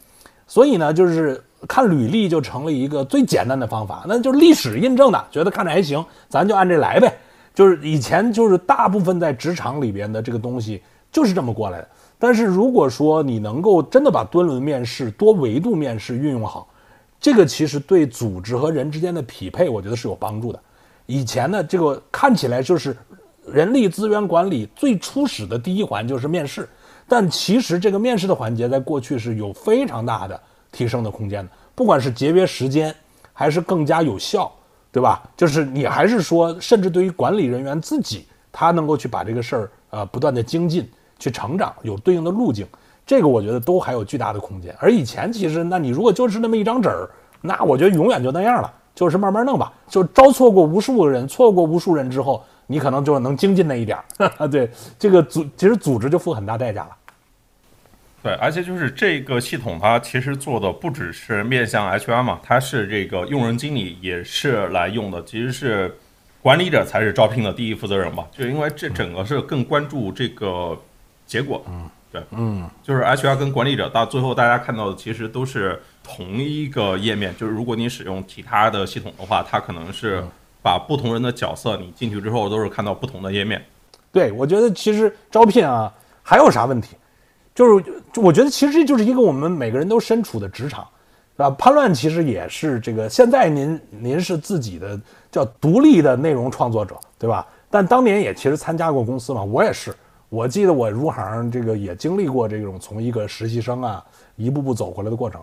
[0.47, 7.13] 所以呢，就是看履历就成了一个最简单的方法，那就是历史印证的，觉得看着还行，咱就按这来呗。
[7.53, 11.89] 就是以前就是大部分在职场里边的这个东西就是这么过来的。
[12.19, 16.67] 但是如果说你能够真的把多轮面试、多维度面试运用好，
[17.21, 20.61] 这个其实对组织和人之间的匹配，我觉得是有帮助的。
[21.07, 22.97] 以前呢，这个看起来就是
[23.47, 26.69] 人力资源管理最初始的第一环就是面试，
[27.07, 30.41] 但其实这个面试的环节在过去是有非常大的
[30.73, 32.95] 提升的空间的，不管是节约时间，
[33.33, 34.51] 还是更加有效，
[34.91, 35.23] 对吧？
[35.37, 40.89] 就是你还是说，甚至对于管理人员自己，他能够去把这个事儿呃不断的精进。
[41.19, 42.67] 去成长有对应的路径，
[43.07, 44.75] 这个我觉得都还有巨大的空间。
[44.79, 47.09] 而以前其实，那你如果就是那么一张纸儿，
[47.41, 49.73] 那我觉得永远就那样了，就是慢慢弄吧。
[49.89, 54.49] 就招错过无数个人，错过无数人之后，你可能就能精进那一点儿。
[54.49, 56.97] 对，这个组其实组织就付很大代价了。
[58.23, 65.97] 对，而且就是这个系统，它其实做的不只是面向 HR 嘛，它是这个用人经理也是来用的，其实是
[66.43, 68.25] 管理者才是招聘的第一负责人嘛。
[68.37, 70.77] 就因为这整个是更关注这个。
[71.27, 77.35] 结果，嗯，对，嗯，就是 HR 跟管理者到最后，大家看到的其实都是同一个页面。
[77.37, 80.25] 就是如果你使用其他的系统的话，它可能是
[80.63, 83.61] 把不同人的角色，你进去之后都是看到不同的页面。
[84.13, 86.97] 对，我觉得其实招聘啊，还有啥问题？
[87.55, 87.85] 就是
[88.21, 90.87] 我觉得其实这就是一个我们每个人都身处的职场，
[91.37, 91.51] 是吧？
[91.51, 93.09] 叛乱其实也是这个。
[93.09, 94.99] 现在您您是自己的
[95.31, 97.47] 叫独立的内容创作者，对吧？
[97.69, 99.95] 但当年也其实参加过公司嘛，我也是。
[100.29, 105.41] 我记得我入行这个也经历过这种从一个实习生啊一步步走过来的过程。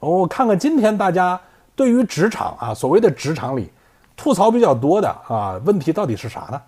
[0.00, 1.40] 我看看今天大家
[1.76, 3.70] 对于职场啊所谓的职场里
[4.16, 6.60] 吐槽比较多的啊问题到底是啥呢？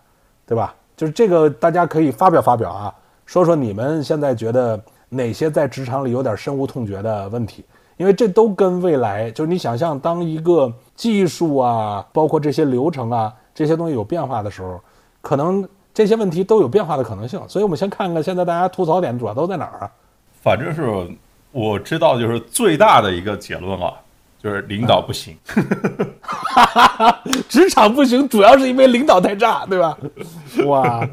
[0.46, 0.74] 对吧？
[0.96, 2.94] 就是这个大家可以发表发表啊，
[3.26, 7.64] 说说你们现在觉得哪些在职场里有点深恶痛绝的问题？
[7.96, 13.34] 因为这都跟未来就是你想象当一个技术啊，包括这些流程啊。
[13.56, 14.78] 这些东西有变化的时候，
[15.22, 17.40] 可能这些问题都有变化的可能性。
[17.48, 19.90] 所以，我们先看看现在大家吐槽点主要都在哪儿啊？
[20.42, 21.08] 反正是
[21.52, 23.94] 我知道，就是最大的一个结论啊，
[24.42, 25.34] 就是领导不行。
[27.48, 29.96] 职场不行，主要是因为领导太差，对吧？
[30.66, 31.08] 哇，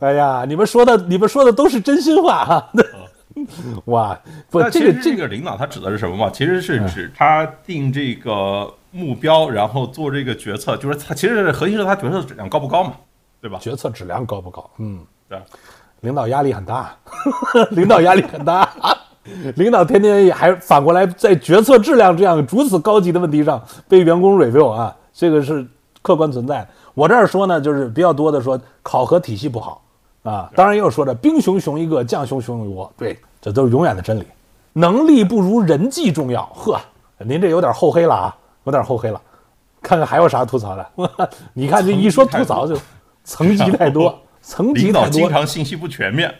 [0.00, 2.72] 哎呀，你们说的，你们说的都是真心话哈。
[3.84, 6.30] 哇，不，那这个这个领导他指的是什么嘛？
[6.32, 12.92] 其实是指他定这个目标，然后做这个决策，就是他其实核心是他决策质量高不高嘛，
[13.40, 13.58] 对吧？
[13.60, 14.68] 决策质量高不高？
[14.78, 15.38] 嗯，对。
[16.00, 16.94] 领导压力很大，
[17.72, 18.68] 领导压力很大，
[19.56, 25.66] 领导天天也还反过来在决策质量这样如此高级的问题上被员工 review 啊，这个是
[26.02, 26.68] 客观存在的。
[26.94, 29.82] 我这儿说呢，就是比较多的说考核体系不好
[30.22, 34.24] 啊，当然也有说的兵熊熊一个，将熊熊一窝，对，这都是永远的真理。
[34.74, 36.78] 能力不如人际重要，呵，
[37.18, 39.20] 您这有点厚黑了啊，有点厚黑了。
[39.82, 40.90] 看看还有啥吐槽的？
[41.54, 42.78] 你看这一说吐槽就
[43.24, 44.22] 层级太多。
[44.42, 46.32] 层级太多 领导经常信息不全面，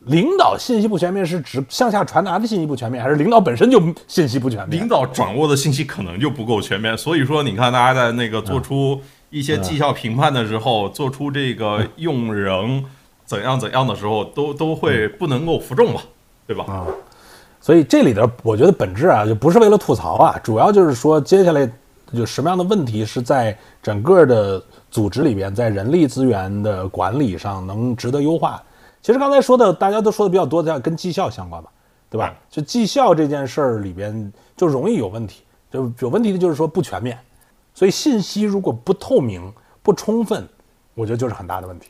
[0.00, 4.80] 领导信息不全面是指向下传达的信息不全面，还是领导本身就信息不全面？
[4.80, 6.96] 领导掌握的信息可能就不够全面。
[6.96, 12.84] 所以说，你看大家在那个做出一些绩效评判的时候，做出这个用人
[13.24, 16.00] 怎样怎样的时候，都都会不能够服众吧，
[16.46, 16.64] 对吧？
[16.68, 16.86] 啊，
[17.60, 21.70] 所以这里头我觉得本质啊，就不是为了吐槽啊，主要就是说接下来
[22.12, 28.62] 就什么样的问题是在整个的组织里边，在人力资源的管理上能值得优化。
[29.02, 31.68] 其实刚才说的，大家都说的比较多的，跟绩效相关嘛，
[32.08, 32.34] 对吧？
[32.48, 37.18] 就绩效这件事儿里边就容易有问题，就有问题的就是说不全面，
[37.74, 40.48] 所以信息如果不透明、不充分，
[40.94, 41.88] 我觉得就是很大的问题。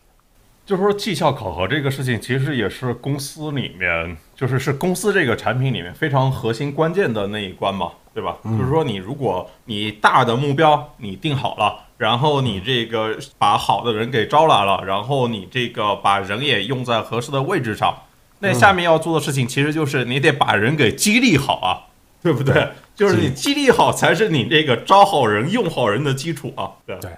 [0.68, 8.36] 就是说，绩效考核这个事情，其实也是公司里面，就是是公司这个产品里面非常核心关键的那一关嘛，对吧？
[8.44, 18.02] 就是说，你如果你大的目标你定好了，然后你这个把好的人给招来了，然后你这个把人也用在合适的位置上，
[18.40, 21.88] 那下面要做的事情其实就是你得把人给激励好啊，
[22.22, 22.68] 对不对？
[22.94, 26.94] 就是你激励好才是你这个招好人、用好人的基础啊，对。
[27.00, 27.10] 对，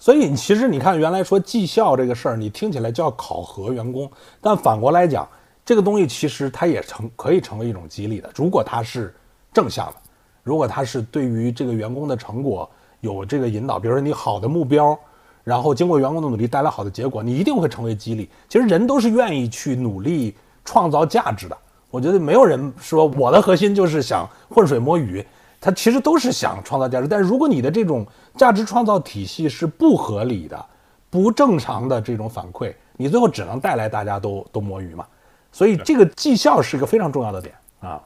[0.00, 4.10] 所以其实你看，原来说绩效这个事儿，你听起来叫考核员工，
[4.40, 5.28] 但反过来讲，
[5.62, 8.30] 这个东西其实它也成可以成为一种激励的。
[8.34, 9.14] 如果它是
[9.52, 9.96] 正向的，
[10.42, 12.68] 如果它是对于这个员工的成果
[13.00, 14.98] 有这个引导，比如说你好的目标，
[15.44, 18.26] 然后经过员工的努力带来好的结果，你一定会成为激励。
[18.48, 20.34] 其实人都是愿意去努力
[20.64, 21.54] 创造价值的。
[21.90, 25.22] 我觉得没有人说我的核心就是想浑水摸鱼，
[25.60, 27.06] 他其实都是想创造价值。
[27.06, 30.66] 但是如果你的这种价值创造体系是不合理的、
[31.10, 35.06] 不正常的这种反馈，你最后只能带来大家都都摸鱼嘛。
[35.52, 38.00] 所以这个绩效是一个非常重要的点啊。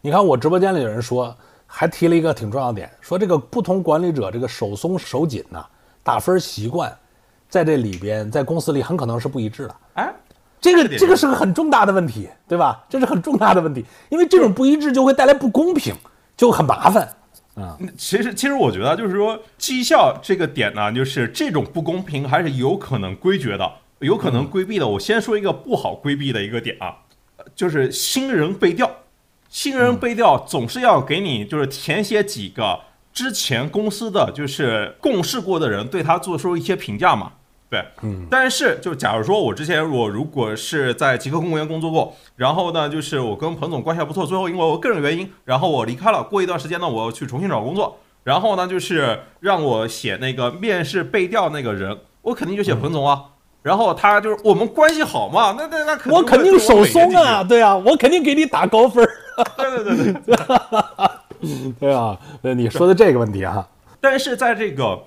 [0.00, 1.34] 你看我直播间里有人说，
[1.66, 5.64] 还提了一个挺重要的点，说这个不同管理者这个手松手紧呐、
[6.02, 6.94] 打分习惯，
[7.48, 9.76] 在这里边在公司里很可能是不一致的。
[9.94, 10.12] 哎，
[10.60, 12.84] 这个这个是个很重大的问题，对吧？
[12.88, 15.94] 这是很重大的问题，因为这种不一致就会带来不公平，
[16.40, 17.06] 就很麻烦。
[17.98, 24.88] 其实，其实我觉得就是说，绩效这个点呢，就是这种不公平还是有可能规绝的，有可能规避的。
[24.88, 26.96] 我先说一个不好规避的一个点啊，
[27.36, 28.90] 呃就是新人背调，
[29.50, 32.80] 新人背调总是要给你就是填写几个
[33.12, 37.32] 之前公司的就是共事过的人对他做出一些评价嘛。
[37.70, 46.20] 对，嗯，但是就假如说我之前我如果是在极客公园工作过，然后呢，就是我跟彭总关系还不错，最后因为我个人原因，然后我离开了。
[46.24, 53.26] 过一段时间呢，我要去重新找工作，然后呢，就是让我写那个面试背调那个人，我肯定就写彭总啊。
[53.62, 59.10] 然后他就是我们关系好嘛，那那那肯定我肯定手松啊，啊，对啊，我肯定给你打高分儿，
[59.56, 61.72] 对对对对。
[61.78, 63.68] 对 啊，呃，你说的这个问题啊，
[64.00, 64.98] 但是在这个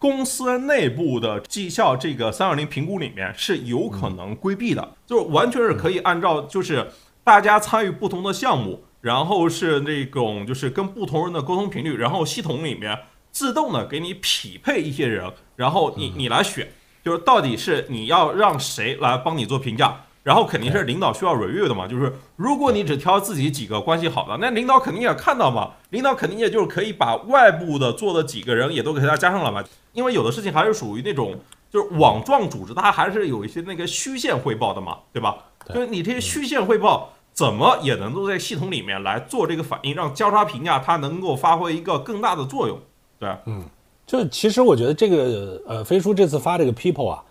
[0.00, 6.90] 公司内部的绩效这个三二零评估里面是有可能规避的，就是完全是可以按照就是
[7.22, 12.98] 大家参与不同的项目，然后是那种就是跟不同人的沟通频率，然后系统里面
[13.30, 16.72] 自动的给你匹配一些人，然后你你来选，
[17.04, 20.06] 就是到底是你要让谁来帮你做评价。
[20.22, 31.38] 然后肯定是领导需要 review 的嘛，就是如果你只挑自己几个关系好的，那领导肯定也看到嘛，领导肯定也就是可以把外部的做的几个人也都给他加上了嘛，因为有的事情还是属于那种
[31.70, 35.36] 就是网状组织，它还是有一些那个虚线汇报的嘛，对吧？
[35.72, 42.78] 就是你这些虚线汇报怎么也能够在系统里面来做这个反应，让交叉评价它能够发挥一个更大的作用，
[43.18, 43.64] 对嗯？
[44.06, 47.22] 就其实我觉得这个呃，飞书这次发这个 People 啊，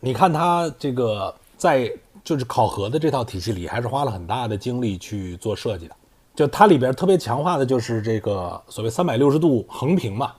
[0.00, 1.92] 你看他这个在
[2.24, 5.94] 就是考核的这套体系里，还是花了很大的精力去做设计的。
[6.34, 10.32] 就它里边特别强化的就是这个所谓三百六十度横屏嘛。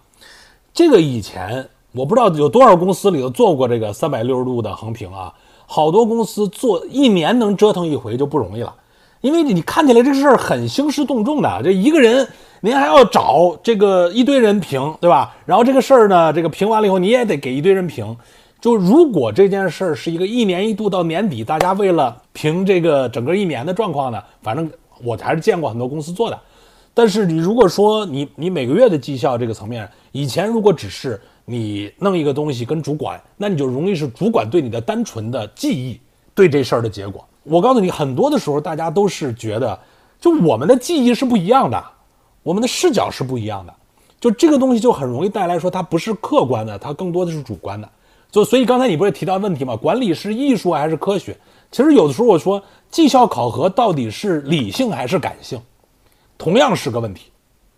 [0.74, 5.34] 这个以前我不知道有多少公司里头做过这个三百六十度的横屏啊，
[5.66, 8.76] 好多公司做一年能折腾一回就不容易了。
[9.22, 12.28] 因为你看起来这个事儿很兴师动众的，这一个人
[12.60, 15.36] 您还要找这个一堆人评，对吧？
[15.46, 18.18] 然后这个事儿呢，这个评完了以后，你也得给一堆人评。
[18.66, 24.68] 就如果这件事儿是一个一年一度到年底，大家为了评这个整个一年的状况呢，反正
[25.04, 26.40] 我还是见过很多公司做的。
[26.92, 36.00] 但是你如果说你你每个月的绩效这个层面，以前如果只是你弄一个东西跟主管，那你就容易是主管对你的单纯的记忆
[36.34, 37.24] 对这事儿的结果。
[37.44, 39.80] 我告诉你，很多的时候大家都是觉得，
[40.20, 41.80] 就我们的记忆是不一样的，
[42.42, 43.74] 我们的视角是不一样的，
[44.20, 47.88] 就这个东西就很容易带来说它不是客观的，它更多的是主观的。
[48.36, 49.78] 就所以刚才你不是提到问题吗？
[49.78, 51.34] 管理是艺术还是科学？
[51.72, 55.58] 其实有的时候我说绩效考核到底是理性还是感性？
[56.38, 57.32] 同样是个问题，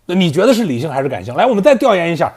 [0.06, 1.32] 那你觉得是理性还是感性？
[1.36, 2.34] 来，我们再调研一下。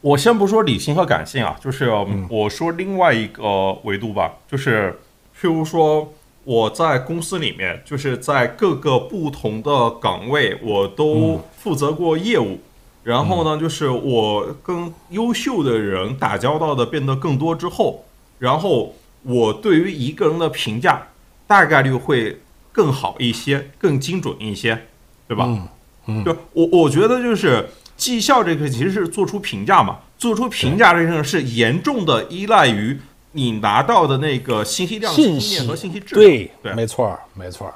[0.00, 1.88] 我先不说理性和感性啊，就是
[2.28, 4.98] 我说另外一个维度吧，就是
[5.40, 12.58] 譬如说我在公司里面，就是在各个不同的岗位，我都负责过业务。
[13.02, 18.04] 然后呢，就是我跟优秀的人打交道的变得更多之后，
[18.38, 21.08] 然后我对于一个人的评价
[21.46, 22.40] 大概率会
[22.72, 24.86] 更好一些，更精准一些。
[25.28, 25.48] 对吧？
[26.06, 27.64] 嗯，就我我觉得就是
[27.96, 32.98] 绩效这个其实是做出评价嘛，做出评价这个是严重的依赖于
[33.30, 36.20] 你拿到的那个信息量、信息和信息质量。
[36.26, 37.72] 对对，没错没错。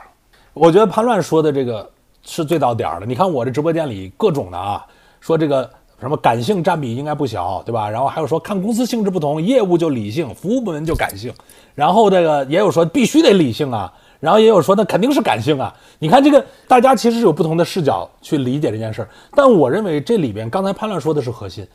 [0.53, 1.89] 我觉得潘乱说的这个
[2.25, 3.07] 是最到点儿的。
[3.07, 4.85] 你看我这直播间里各种的啊，
[5.25, 7.89] 说这个什么感性占比应该不小，对吧？
[7.89, 11.33] 然后还有说看公司性质不同，业务就理性，服务部门就感性。
[11.75, 13.91] 然后这个也有说必须得理性啊。
[14.21, 15.75] 然后也有说，那肯定是感性啊！
[15.99, 19.09] 你看这个，大家其实是有不同的视角去理解这件事儿。
[19.33, 21.67] 但我认为这里边，刚才潘乱说的是核心。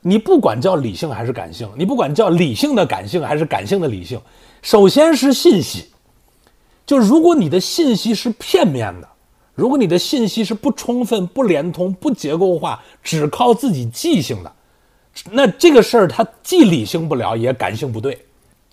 [0.00, 4.20] 你不管叫理性还是感性，你不管叫理性的感性还是感性的理性，
[4.62, 5.90] 首先是信息。
[6.86, 9.08] 就如果你的信息是片面的，
[9.58, 14.52] 如果你的信息是不充分、不连通、不结构化，只靠自己记性的，
[15.32, 18.24] 那这个事儿它既理性不了，也感性不对。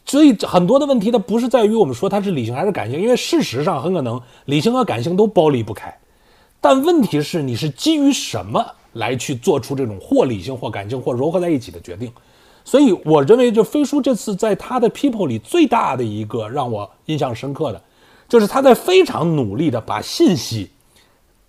[0.05, 5.91] 所以很多的问题，它不是在于我们说它是理性还是感性，因为事实上很可能理性和感性都剥离不开。
[6.61, 12.11] 但问题是，你是基于什么来去做出这种或理性或感性或融合在一起的决定？
[12.63, 17.81] 所以我认为，就飞书这次在他的 People 里最大的一个让我印象深刻的，
[18.29, 20.69] 就是他在非常努力的把信息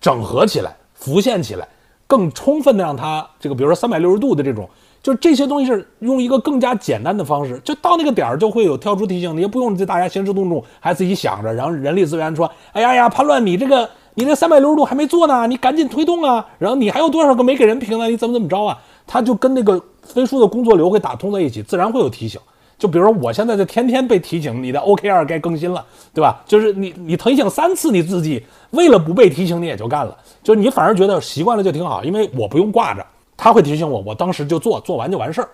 [0.00, 1.66] 整合起来、浮现起来，
[2.06, 4.68] 更充分的让它这个，比如说三百六十度的这种。
[5.02, 18.08] 就这些东西是用一个更加简单的方式，就到那个点儿就会有跳出提醒，你也不用这大家兴师动众，还自己想着，然后人力资源说，哎呀呀，潘乱，你这个你这三百六十度还没做呢，你赶紧推动啊，然后你还有多少个没给人评呢？
[18.08, 18.76] 你怎么怎么着啊？
[19.06, 22.40] 他就跟那个飞书的工作流会打通在一起，自然会有提醒。
[22.78, 26.42] 就比如说我现在就天天被提醒，你的 OKR 该更新了，对吧？
[26.46, 33.04] 就是你你提醒三次，你自己为了不被提醒，你也就干了，就是你反而觉得习惯了就挺好，因为我不用挂着。
[33.38, 35.48] 他会提醒我，我当时就做，做完就完事儿。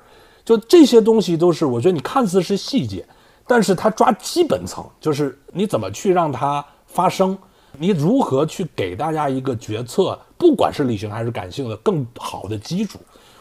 [0.44, 3.04] 就这些东西都是，我觉得你看似是细节，
[3.46, 7.37] 但是他抓基本层，就是你怎么去让它发生，
[7.78, 12.98] 你如何去给大家一个决策，不管是理性还是感性的更好的基础。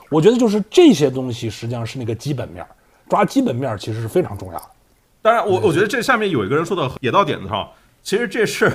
[0.10, 2.70] 我觉得就是这些东西实际上是那个基本面儿，
[3.12, 4.66] 抓基本面其实是非常重要的。
[5.22, 7.70] 当然，我我觉得这下面有一个人说的也到点子上，
[8.02, 8.72] 其实这事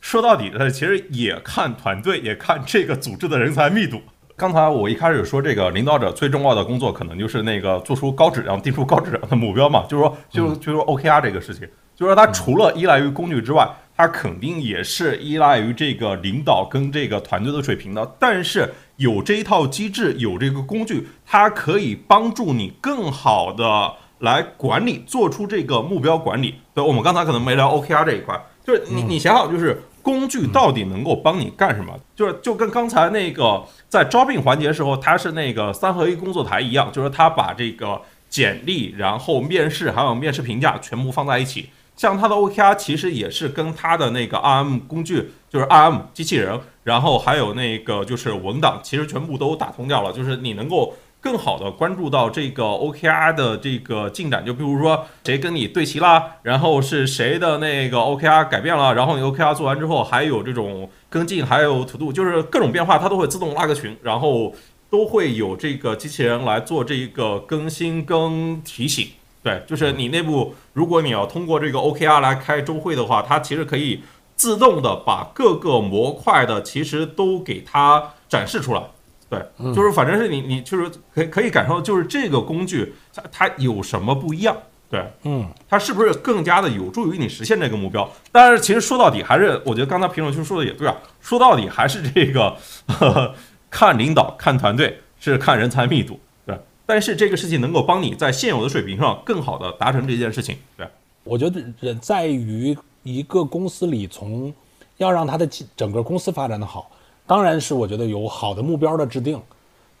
[0.00, 4.00] 说到底的，其实也看团队，也看这个组织的人才密度。
[4.36, 18.14] 刚才我一开始说这个领导者最重要的工作，可能就是那个做出高质量、定出高质量的目标嘛，就是说，就就是说 OKR 这个事情，就是说它除了依赖于工具之外，它肯定也是依赖于这个领导跟这个团队的水平的。
[18.18, 26.56] 但是有这一套机制，有这个工具，它可以帮助你更好的来管理，做出这个目标管理。
[26.74, 29.82] 对，我们刚才可能没聊 OKR 这一块，就是你你想好，就是。
[30.02, 31.94] 工具到底能够帮你干什么？
[32.16, 41.68] 就是就跟刚才那个在招聘环节时候，它是那个三合一工作台一样，就是它把这个简历、然后面试还有面试评价全部放在一起。
[41.96, 46.58] 像它的 OKR 其实也是跟它的那个 RM 工具，就是 RM 机器人，
[46.90, 50.92] 然后还有那个就是文档，其实全部都打通掉了，就是你能够。
[51.22, 64.54] 更好的关注到这个 OKR 的这个进展，就比如说谁跟你对齐啦，然后是谁的那个 OKR 改变了，然后你 OKR 做完之后还有这种跟进，还有 To Do，就是各种变化，它都会自动拉个群，然后
[64.88, 69.08] 都会有这个机器人来做这个更新跟提醒。
[69.42, 74.00] 对，就是你内部如果你要通过这个 OKR 来开周会的话，它其实可以
[74.40, 78.82] 自动的把各个模块的其实都给它展示出来。
[79.28, 79.38] 对，
[79.74, 84.56] 就是反正是你，你就是可可以感受到，就是这个工具它它有什么不一样？
[84.88, 88.10] 对，嗯，它是不是更加的有助于你实现这个目标？
[88.32, 93.34] 但是其实说到底还是，我觉得刚才评论区说的也对啊，说到底还是这个呵呵
[93.68, 96.58] 看领导、看团队，是看人才密度，对。
[96.86, 100.88] 但是这个事情能够帮你在现有的水平上更好的达成这件事情，对。
[101.24, 104.52] 我觉得人在于一个公司里，从
[104.98, 106.90] 要让它的整个公司发展的好，
[107.26, 109.40] 当然是我觉得有好的目标的制定，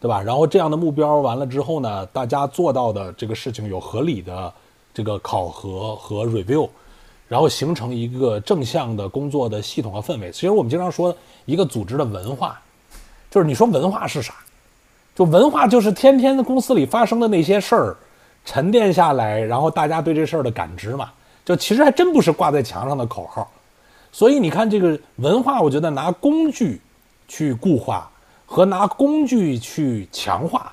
[0.00, 0.22] 对吧？
[0.22, 4.52] 然后这样的目标完了之后呢，大家做到的这个事情有合理的
[4.92, 6.68] 这个考核和 review，
[7.28, 10.30] 然后形成一个正向的工作的系统和氛围。
[10.30, 11.14] 其实我们经常说
[11.46, 12.60] 一个组织的文化，
[13.30, 14.34] 就是你说文化是啥？
[15.14, 17.96] 就文化就是天天的公司里发生的那些事儿。
[18.42, 21.10] 沉淀下来，然后大家对这事儿的感知嘛，
[21.50, 23.50] 就其实还真不是挂在墙上的口号。
[24.12, 26.80] 所以你看，这个文化，我觉得拿工具
[27.26, 28.08] 去固化
[28.46, 30.72] 和拿工具去强化，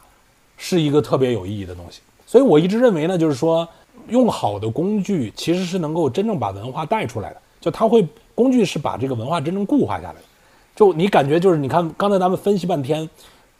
[0.55, 2.01] 是一个特别有意义的东西。
[2.28, 3.67] 所以我一直认为呢，就是说，
[4.09, 7.38] 用好的工具其实是能够真正把文化带出来的。
[7.59, 10.25] 就它会，工具是把这个文化真正固化下来的。
[10.75, 13.09] 就你感觉，就是你看刚才咱们分析半天。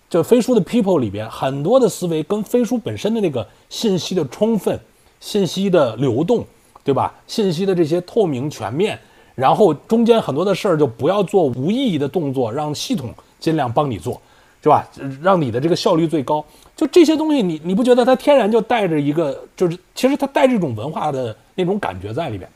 [0.10, 4.80] 就飞书的 people 里边，很多的思维跟飞书本身的那个信息的充分、
[5.20, 6.46] 信息的流动，
[6.88, 7.14] 对吧？
[7.28, 8.98] 信息的这些透明全面，
[9.36, 14.22] 然后中间很多的事儿就不要做无意义的动作，让系统尽量帮你做，
[14.64, 14.88] 是吧？
[15.22, 16.42] 让你的这个效率最高。
[16.78, 22.50] 就这些东西，你你不觉得它天然就带着一个，就是其实它带这种文化的那种感觉在里边。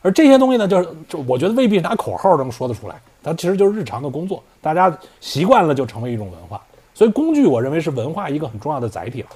[0.00, 0.88] 而这些东西呢，就是
[1.26, 6.62] 我觉得未必拿口号能说得出来，它其实就是日常的工作，大家习惯了就成为一种文化。
[6.94, 9.28] 所以工具，我认为是文化一个很重要的载体了。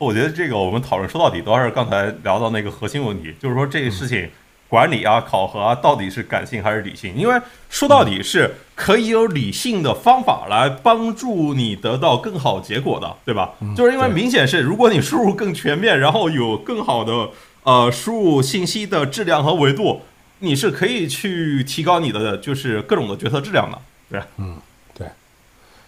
[0.00, 4.30] 我觉得这个我们讨论说到底都还是刚才聊到那个核心问题，就是说这个事情
[4.66, 7.14] 管理啊、考核啊，到底是感性还是理性？
[7.14, 7.38] 因为
[7.68, 13.52] 说到底是可以有理性的方法来帮助你得到更好结果的，对吧？
[13.76, 17.28] 就是因为明显是，如果你输入更全面，然后有更好的
[17.64, 20.00] 呃输入信息的质量和维度，
[20.38, 23.78] 你是可以去提高你的就是各种的决策质量的，
[24.10, 24.56] 对嗯。
[24.94, 25.06] 对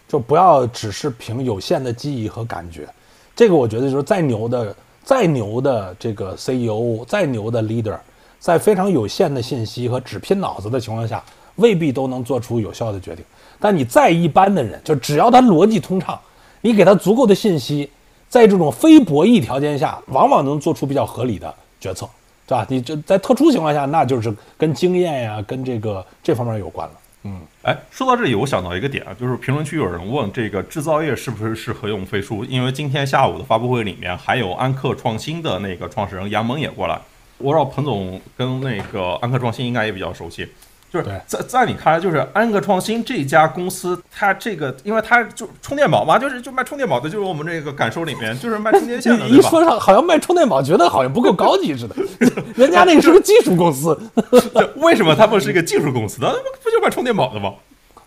[0.06, 2.86] 就不要只是凭有限的记忆和感觉，
[3.35, 7.99] 这个我觉得就是再牛的、再牛的这个 CEO、再牛的 leader，
[8.39, 11.22] 在非常有限的信息和只拼脑子的情况下，
[11.57, 13.24] 未必都能做出有效的决定。
[13.59, 16.18] 但你再一般的人，就只要他逻辑通畅，
[16.61, 17.89] 你给他足够的信息，
[18.28, 22.09] 在这种非博弈条件下，往往能做出比较合理的决策，
[22.47, 22.66] 对吧？
[22.68, 26.95] 你这在特殊情况下，那就是跟经验呀、跟这个这方面有关了。
[27.25, 32.45] 嗯，哎，说到这里，我想到一个点啊，就是评论区有人问这个制造业是不是适合用飞书？
[32.45, 37.01] 因为今天下午的发布会里面还有安克创新的那个创始人杨蒙也过来，
[37.39, 40.49] 我知道彭总跟那个安克创新应该也比较熟悉。
[40.93, 51.97] 就是在在你看来，就是安克创新这家公司，它这个，因为它就充电宝嘛，就是就卖充电宝的，就是我们这个感受里面，就是卖充电线的， 一说上好像卖充电宝，觉得好像不够高级似的。
[52.55, 53.99] 人家那个是个技术公司，
[54.76, 56.30] 为什么他们是一个技术公司呢？
[56.62, 57.55] 不就卖充电宝的吗？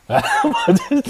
[0.06, 1.02] 哎，我这，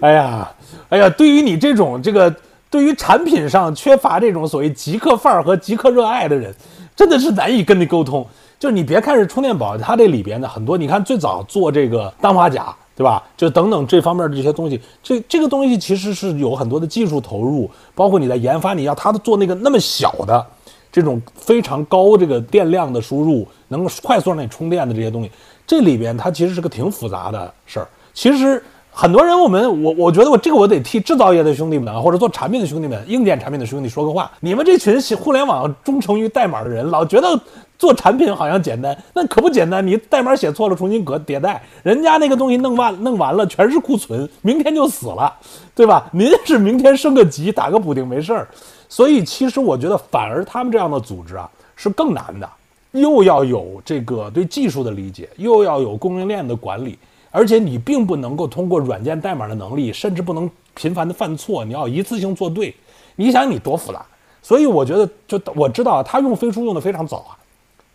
[0.00, 0.48] 哎呀，
[0.90, 2.32] 哎呀，对于你这种这个，
[2.70, 6.54] 对于产品上缺乏这种所谓极客范儿和极客热爱的人，
[6.94, 8.24] 真的是难以跟你沟通。
[8.64, 13.22] 就是你别看是充电宝，它这里边的很多，你看最早做这个氮化钾，对吧？
[13.36, 20.46] 就等等这方面的这些东西，这这个东西其实是有很多的技术投入，包括你在研发，你要它做那个那么小的
[20.90, 25.30] 这种非常高这个电量的输入，能够快速让你充电的这些东西，
[25.66, 27.88] 这里边它其实是个挺复杂的事儿。
[28.14, 37.38] 其实很多人，我们我我觉得我这个我得替制造业的兄弟们或者做产品的兄弟们、硬件产品的兄弟说个话，你们这群互联网忠诚于代码的人，老觉得。
[37.84, 39.86] 做产品好像简单，那可不简单。
[39.86, 45.30] 你代码写错了，重新搁迭代，人家那个东西弄完弄完了，全是库存，明天就死了，
[45.74, 46.08] 对吧？
[46.10, 48.48] 您是明天升个级，打个补丁没事儿。
[48.88, 52.48] 所以其实我觉得，反而他们这样的组织啊，是更难的，
[52.92, 56.98] 又要有这个对技术的理解，又要有供应链的管理，
[57.30, 62.74] 而且你并不能够通过软件代码的能力，甚至不能频繁的犯错，你要一次性做对。
[63.16, 64.02] 你想你多复杂？
[64.40, 67.36] 所以我觉得，就我知道他用飞书用的非常早啊。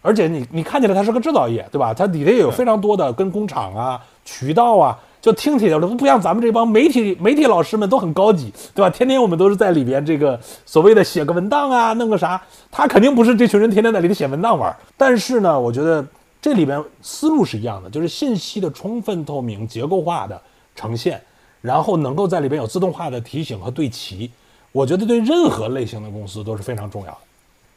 [0.02, 1.94] 而且你你看起来它是个制造业，对吧？
[1.94, 8.90] 它底下也有非常多的跟工厂啊、渠道啊，就听起来都不像咱们这帮媒体媒体老师们都很高级，对吧？
[8.90, 12.42] 天天我们都是在里边这个所谓的写个文档啊，弄个啥，
[12.72, 14.74] 他肯定不是这群人天天在里头写文档玩。
[14.96, 16.06] 但是呢，我觉得
[16.42, 20.42] 这里边思路是一样的，就是信息的充分透明、结构化的
[20.78, 21.22] 呈现，
[21.60, 24.32] 然后能够在里边有自动化的提醒和对齐，
[24.72, 27.18] 我觉得对任何类型的公司都是非常重要的。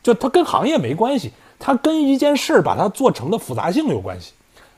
[0.05, 1.33] 就它跟行业没关系。
[1.65, 4.33] 它跟一件事儿把它做成的复杂性有关系，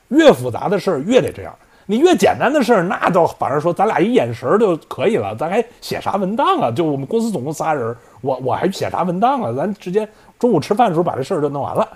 [0.09, 1.51] 越复杂的事儿越得这样。
[1.87, 6.69] 你越简单的事儿，那倒反而说咱俩一眼神儿就可以了，咱还写啥文档啊？
[6.69, 9.51] 就我们公司总共仨人，我我还写啥文档啊？
[9.51, 10.07] 咱直接
[10.37, 11.87] 中午吃饭的时候把这事儿就弄完了。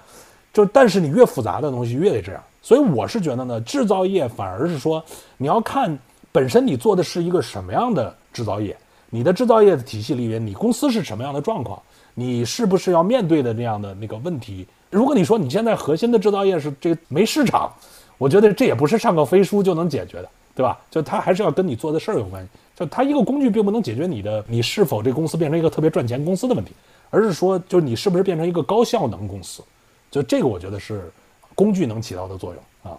[0.52, 5.04] 就但是你越复杂的东西越得这样，所以我是觉得呢，制造业反而是说
[5.38, 5.96] 你要看
[6.32, 8.76] 本身你做的是一个什么样的制造业，
[9.12, 11.80] 你的制造业的体系里面，你公司是什么样的状况，
[12.16, 14.68] 你是不是要面对的那样的那个问题。
[14.90, 17.72] 如果你说你现在核心的制造业是这个没市场，
[18.18, 20.80] 我觉得这也不是上个飞书就能解决的，对吧？
[20.90, 22.50] 就它还是要跟你做的事儿有关系。
[22.76, 26.72] 就它一个工具并不能解决你的你是否这公司变成一个特别赚钱公司的问题，
[27.10, 29.62] 而是说就是你是不是变成一个高效能公司。
[30.10, 31.12] 就这个，我觉得是
[31.54, 32.98] 工具能起到的作用啊。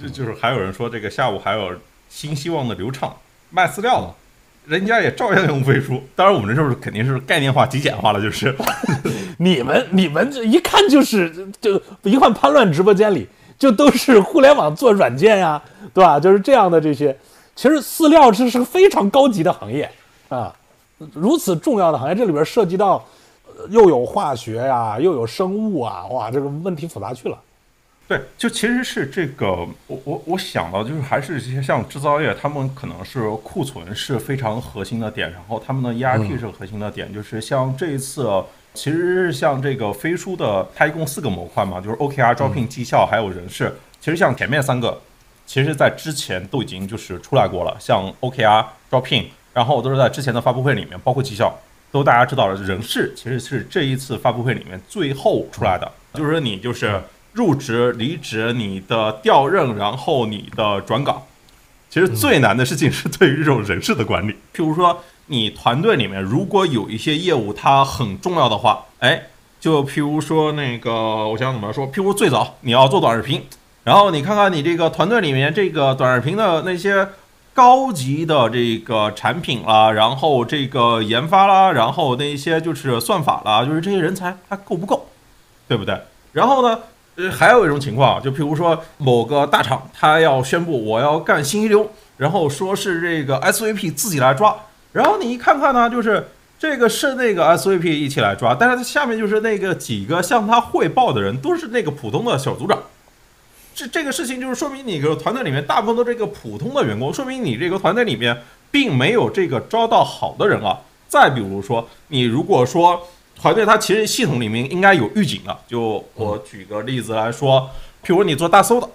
[0.00, 1.72] 就就是还有人说，这个下午还有
[2.08, 3.14] 新希望的流畅
[3.50, 4.14] 卖饲料了，
[4.70, 6.00] 人家也照样用飞书。
[6.14, 8.56] 当然，我们这就是肯定是概念化、极简化了，就是
[9.38, 15.60] 你们你们这一看就是就一看叛乱直播间里就都是互联网做软件呀，
[15.92, 16.18] 对吧？
[16.20, 17.14] 就是这样的这些，
[17.54, 19.90] 其实饲料这是个非常高级的行业
[20.28, 20.54] 啊，
[21.12, 23.04] 如此重要的行业，这里边涉及到。
[23.68, 27.38] 又有化学呀，又有生物啊，哇，这个问题复杂去了。
[28.10, 29.46] 对，就其实是这个，
[29.86, 38.28] 我我我想到就是还是这些像制造业，他们可能是库存是非常核心的点，然后他们的 ERP 是核心的点，就是像这一次，
[38.74, 43.72] 其实是像这个飞书的，它一共四个模块嘛，就是 OKR 招聘、绩效还有人事。
[44.00, 45.00] 其实像前面三个，
[45.46, 51.56] 其实在之前都已经就是出来过了，像 OKR 招聘，然后都是在之前的发布会里面，包括绩效。
[51.92, 57.00] 都大家知道了，人事其实是这一次发布会里面最后出来的，就是说你就是
[57.32, 61.22] 入职、离职、你的调任，然后你的转岗。
[61.88, 64.32] 其实最难的事情是对于这种人事的管理。
[64.54, 69.24] 譬如说，你团队里面如果有一些业务它很重要的话，哎，
[69.60, 70.92] 就譬如说那个，
[71.28, 71.90] 我想怎么说？
[71.90, 73.44] 譬如最早你要做短视频，
[73.84, 77.08] 然后你看看你这个团队里面这个短视频的那些。
[77.52, 85.08] 高级的这个产品啦，然后这个研发啦，然后那些就是算法啦，就是这些人才还够不够，
[85.66, 86.00] 对不对？
[86.32, 86.78] 然后呢，
[87.16, 94.56] 呃，还有一种情况，就譬如说某个大厂，他要宣布我要干新一流，然后说是这个 SVP 自己来抓，
[94.92, 102.78] 然后你一看看呢，就是这个是那个 SVP 一起来抓，但是他下面就是那个几个向他汇报的人都是那个普通的小组长。
[103.74, 110.78] 这这个事情就是说明你个团队里面大部分都这个普通的员工，说明你这个团队里面并没有这个招到好的人啊。
[111.08, 113.08] 再比如说，你如果说
[113.40, 117.70] 团队它其实系统里面应该有预警的，就我举个例子来说，
[118.04, 118.88] 譬如你做大搜的，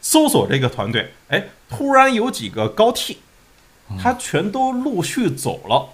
[0.00, 3.18] 搜索这个团队，哎，突然有几个高 T，
[4.02, 5.90] 他全都陆续走了，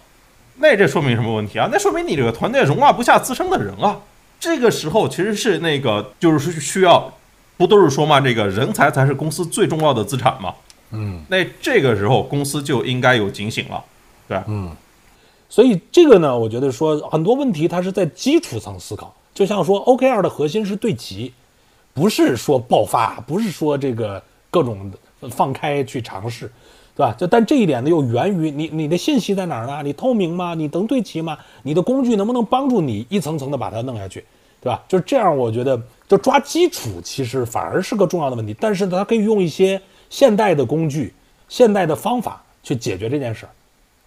[0.57, 1.69] 那这说明什么问题啊？
[1.71, 4.01] 那说明你这个团队容纳不下资深的人啊。
[4.41, 7.13] 这个时候其实是那个就是需要。
[7.59, 10.53] 不都是说嘛，这个人才才是公司最重要的资产嘛？
[10.91, 13.85] 嗯，那这个时候公司就应该有警醒了，
[14.27, 14.75] 对，嗯，
[15.53, 21.31] 所以这个呢，我觉得说很多问题它是在基础层思考，就像说 OKR 的核心是对齐，
[21.93, 24.91] 不是说爆发，不是说这个各种
[25.31, 26.51] 放开去尝试，
[26.97, 27.15] 对吧？
[27.19, 29.83] 就但这一点呢，又源于你你的信息在哪儿呢？
[29.83, 30.55] 你透明吗？
[30.55, 31.37] 你能对齐吗？
[31.65, 34.25] 你的工具能不能帮助你一层层的把它弄下去，
[34.59, 34.83] 对吧？
[34.89, 35.79] 就是这样，我觉得。
[36.09, 38.55] 就抓基础，其实反而是个重要的问题。
[38.61, 39.81] 但是它可以用一些
[40.11, 41.15] 现代的工具、
[41.49, 43.53] 现代的方法去解决这件事儿，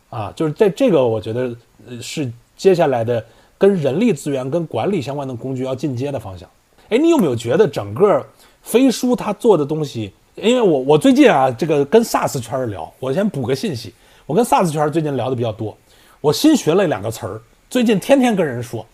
[0.10, 1.56] 啊，就是在这个我觉得
[2.01, 3.24] 是接下来的
[3.58, 6.49] 跟人力资源、跟管理相关的工具要进阶的方向。
[6.89, 8.26] 哎，你有没有觉得整个
[8.62, 10.14] 飞书它做的东西？
[10.36, 13.93] 因为我我最近啊，这个跟 SaaS 圈聊，我先补个信息，
[14.26, 15.78] 我跟 SaaS 圈最近聊的比较多，
[16.22, 18.86] 我新学了两个词儿，最近天天跟人说，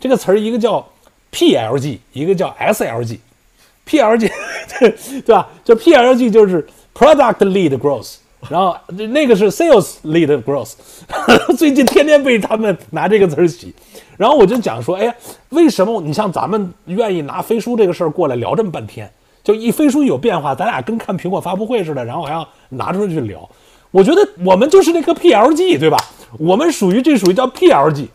[0.00, 0.86] 这个词儿一个叫。
[1.30, 4.32] PLG 一个叫 SLG，PLG
[4.80, 4.90] 对
[5.20, 5.46] 对吧？
[5.62, 8.14] 就 PLG 就是 Product Lead Growth，
[8.48, 10.74] 然后那个是 Sales Lead Growth。
[11.58, 13.74] 最近天天被他们拿这个词儿洗，
[14.16, 15.14] 然后我就讲说，哎，
[15.48, 19.10] 为什么你像咱们愿意拿飞书这个事儿过来聊这么半天？
[19.42, 23.48] 就一飞书有变化，咱俩跟看苹果发布会似的，然后还要拿出去聊。
[23.90, 25.96] 我觉得我们就是那个 PLG，对吧？
[26.38, 28.06] 我们属于这属于叫 PLG。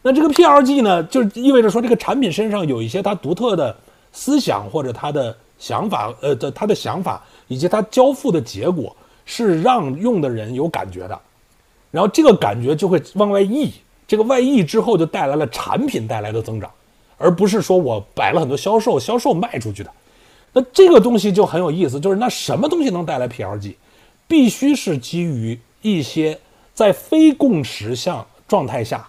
[0.00, 3.76] 那这个 PLG 呢，就意味着说，这个产品身上有一些它独特的
[4.12, 8.96] 思想或者它的想法，呃的它的想法以及它交付的结果
[9.30, 11.20] 是让用的人有感觉的，
[11.90, 13.70] 然后这个感觉就会往外溢，
[14.06, 16.70] 这个外溢之后就带来了产品带来的增长，
[17.18, 19.90] 而不是说我摆了很多销售，销售卖出去的。
[20.54, 23.74] 那这个东西就很有意思，就是那什么东西能带来 PLG，
[24.26, 26.40] 必须是基于一些
[26.72, 29.06] 在非共识项状态下。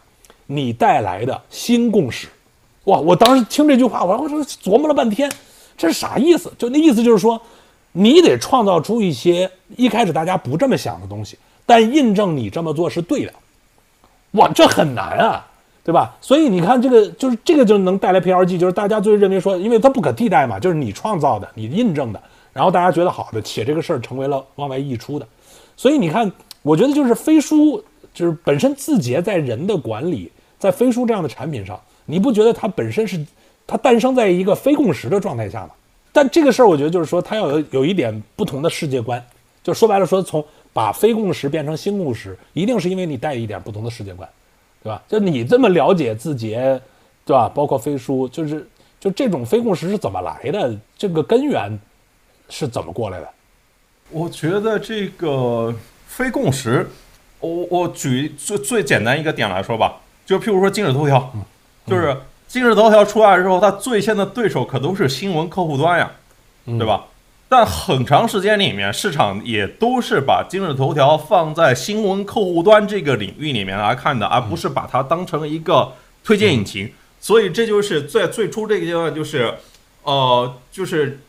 [0.52, 2.28] 你带来的新共识，
[2.86, 2.98] 哇！
[2.98, 5.32] 我当时听这句话，我我说琢磨了半天，
[5.78, 6.52] 这是啥意思？
[6.58, 7.40] 就那意思就是说，
[7.92, 13.34] 你得创造出一些一开始大家不这么想的东西，但印证你这么做是对的。
[14.32, 15.46] 哇，这很难啊！
[15.82, 16.16] 对吧？
[16.22, 22.22] 所以你看这个就是这个就能带来 PLG，就是大家最认为说，因为它不可替代嘛，就是你创造的，你印证的，
[22.54, 25.28] 然后大家觉得好的，且这个事儿成为了往外溢出的。
[25.76, 26.32] 所以你看，
[26.62, 27.84] 我觉得就是飞书，
[28.14, 33.26] 就是本身字节在人的管理，在飞书这样的产品上，你不觉得它本身是
[33.66, 35.70] 它诞生在一个非共识的状态下吗？
[36.12, 39.24] 但这个事儿，我觉得就是说，它要有有一点不同的世界观，
[39.64, 40.44] 就说白了说，从
[40.74, 44.28] 把非共识变成新共识，一定是因为你带一点不同的世界观，
[44.84, 45.02] 对吧？
[45.08, 46.80] 就你这么了解字节，
[47.26, 47.50] 对吧？
[47.54, 48.68] 包括飞书，就是
[49.00, 50.76] 就这种非共识是怎么来的？
[50.98, 51.80] 这个根源
[52.50, 53.30] 是怎么过来的？
[54.12, 55.74] 我觉得这个
[56.08, 56.90] 非共识，
[57.40, 61.32] 我我举最最简单一个点来说吧，就譬如说今日头条，
[61.86, 62.18] 就是
[62.50, 66.12] 今日头条出来之后，它最先的对手可都是新闻客户端呀，
[66.66, 67.06] 对吧？
[67.48, 75.94] 但很长时间里面，市场也都是把今日头条放在新闻客户端这个领域里面来看的，而不是把它当成一个
[76.24, 76.92] 推荐引擎。
[77.20, 79.54] 所以这就是在最初这个阶段，就是
[80.02, 81.20] 呃，就是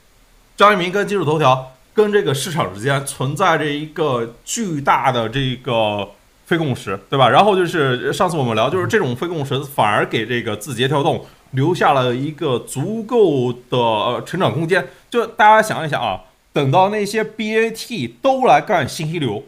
[0.56, 1.72] 张一鸣跟今日头条。
[1.92, 6.08] 跟这个市场之间存在着一个巨大的这个
[6.50, 7.28] 非共识，对吧？
[7.28, 14.88] 然后就是上次我们聊，就是这种非共识反而给这个字节跳动留下了一个足够的成长空间。
[15.08, 16.22] 就大家想一想啊，
[16.52, 19.44] 等到那些 BAT 都来干信息流，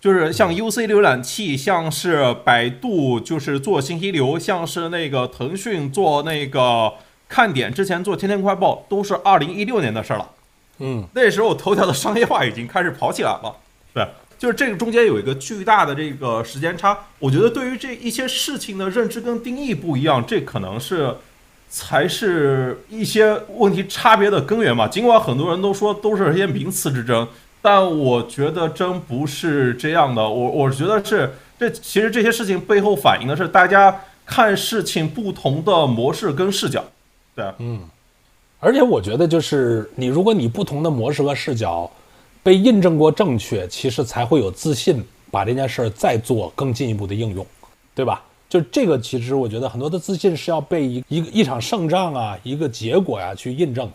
[0.00, 6.92] 就是像 UC 浏览器，像是百度就是做信息流，像是那个腾讯做那个
[7.28, 10.30] 看点，之前做天天快报，都是二零一六年的事儿了。
[10.78, 13.56] 嗯，那时候头条的商业化已经开始跑起来了，
[13.92, 14.06] 对，
[14.38, 16.98] 就是这个中间有一个巨大的这个时间差。
[17.18, 21.14] 我觉得对于这一些事情的认知跟定义不一样，这可能是
[21.68, 24.86] 才是一些问题差别的根源吧。
[24.86, 27.26] 尽管很多人都说都是一些名词之争，
[27.60, 30.22] 但我觉得真不是这样的。
[30.22, 36.84] 我我觉得是这其实这些事情背后反映的是大家看事情不同的模式跟视角，
[37.34, 37.80] 对，嗯。
[38.60, 41.90] 而且我觉得，就是你，如果你不同的模式和视角
[42.44, 47.44] 被印证过正确，其实才会有自信把这件事儿再做更进一步的应用，
[47.94, 48.22] 对吧？
[48.50, 53.90] 就这个，其实我觉得很多的自信是要被一一个一场胜仗啊，一个结果呀去印证。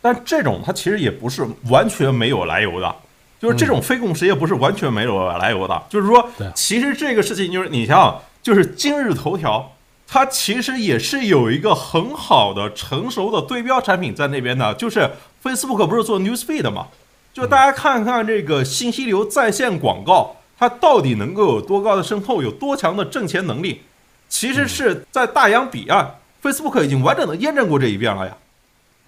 [0.00, 2.94] 但这种它其实也不是完全没有来由的，
[3.40, 5.82] 就是这种非共识也不是完全没有来由的。
[5.88, 9.70] 就是说，其实这个事情就是你像，就是今日头条。
[10.06, 15.10] 它其实也是有一个很好的成熟的对标产品在那边的，就是
[15.42, 16.88] Facebook 不是做 Newsfeed 嘛？
[17.34, 23.82] 就大家看看这个信息流在线广告，它到底能够有多高的渗透，有多强的挣钱能力？
[24.28, 28.36] 其实是在大洋彼岸，Facebook 已经完整的验证过这一遍了呀。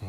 [0.02, 0.08] 嗯，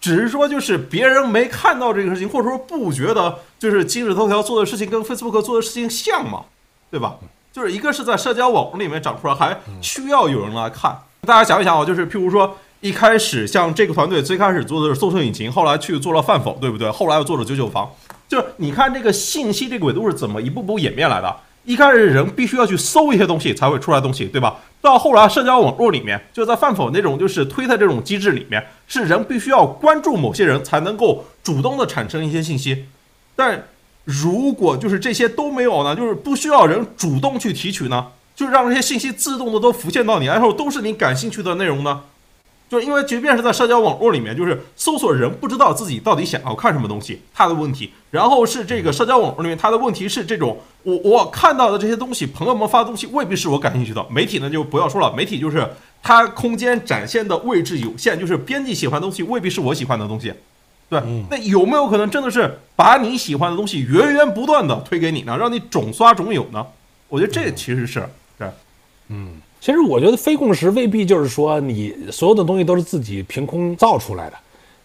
[0.00, 6.46] 只是说就是别人没看到这个事情，或者说不觉得就是今日头条做的事情跟 Facebook 做的事情像嘛，
[6.90, 7.16] 对吧？
[7.52, 10.98] 就是一个是在社交网络里面长出来，还需要有人来看。
[11.20, 16.90] 大家想一想啊，就是譬如说，一开始像这个团队最开始做的是搜索引擎，后来去做了饭否，对不对？
[16.90, 17.90] 后来又做了九九房。
[18.28, 21.34] 就是你看这个信息这个维度是怎么一步步演变来的？
[21.64, 24.56] 一开始人必须要去搜一些东西才会出来东西，对吧？
[24.82, 32.84] 到后来社交网络里面，就在饭否那种就是推特这种机制里面，是人必须要关注某些人才能够主动的产生一些信息，
[33.34, 33.64] 但。
[34.04, 42.02] 如果就是这些都没有呢，就是不需要人主动去提取呢，就让这些信息自动的都浮现到你，然后都是你感兴趣的内容呢。
[42.74, 47.92] 就因为即便是在社交网络里面，就是搜索人不知道自己到底想要看什么东西，他的问题。
[48.10, 54.04] 然后是这个社交网络里面，他的问题是这种，我我看到的这些东西，朋友们发的东西未必是我感兴趣的。
[54.10, 55.66] 媒体呢就不要说了，媒体就是
[56.02, 60.32] 它空间展现的位置有限，就是编辑喜欢的东西未必是我喜欢的东西。
[60.88, 61.00] 对，
[61.30, 66.66] 那有没有可能真的是把你喜欢的东西源源不断的推给你呢，让你种刷种有呢？
[67.08, 68.06] 我觉得这其实是
[68.38, 68.48] 对，
[69.08, 74.36] 嗯，其实我觉得非共识未必就是说你所有的东西都是自己凭空造出来的，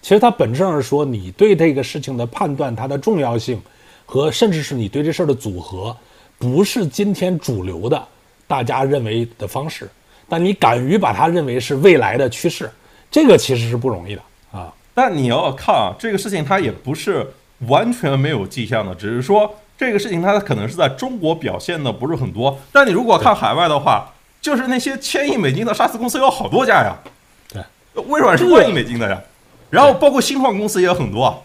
[0.02, 3.62] 其实它本质上是说你对这个事情的判断它的重要性，
[4.06, 5.94] 和甚至是你对这事儿的组合，
[6.38, 8.02] 不是今天主流的
[8.48, 9.90] 大家认为的方式，
[10.30, 12.72] 但你敢于把它认为是未来的趋势，
[13.12, 14.22] 这个其实是不容易的
[14.54, 14.74] 啊。
[14.94, 17.30] 但你要看啊，这个事情它也不是
[17.68, 22.58] 完全没有迹象的，只是说这个事情它可能是在中国表现的不是很多。
[22.72, 24.10] 但你如果看海外的话，
[24.42, 26.98] 就是那些千亿美金的 SaaS 公司有好多家呀。
[27.52, 27.62] 对，
[28.08, 29.22] 微软是万亿美金的呀。
[29.70, 31.38] 然后包括新创公司也有很多啊。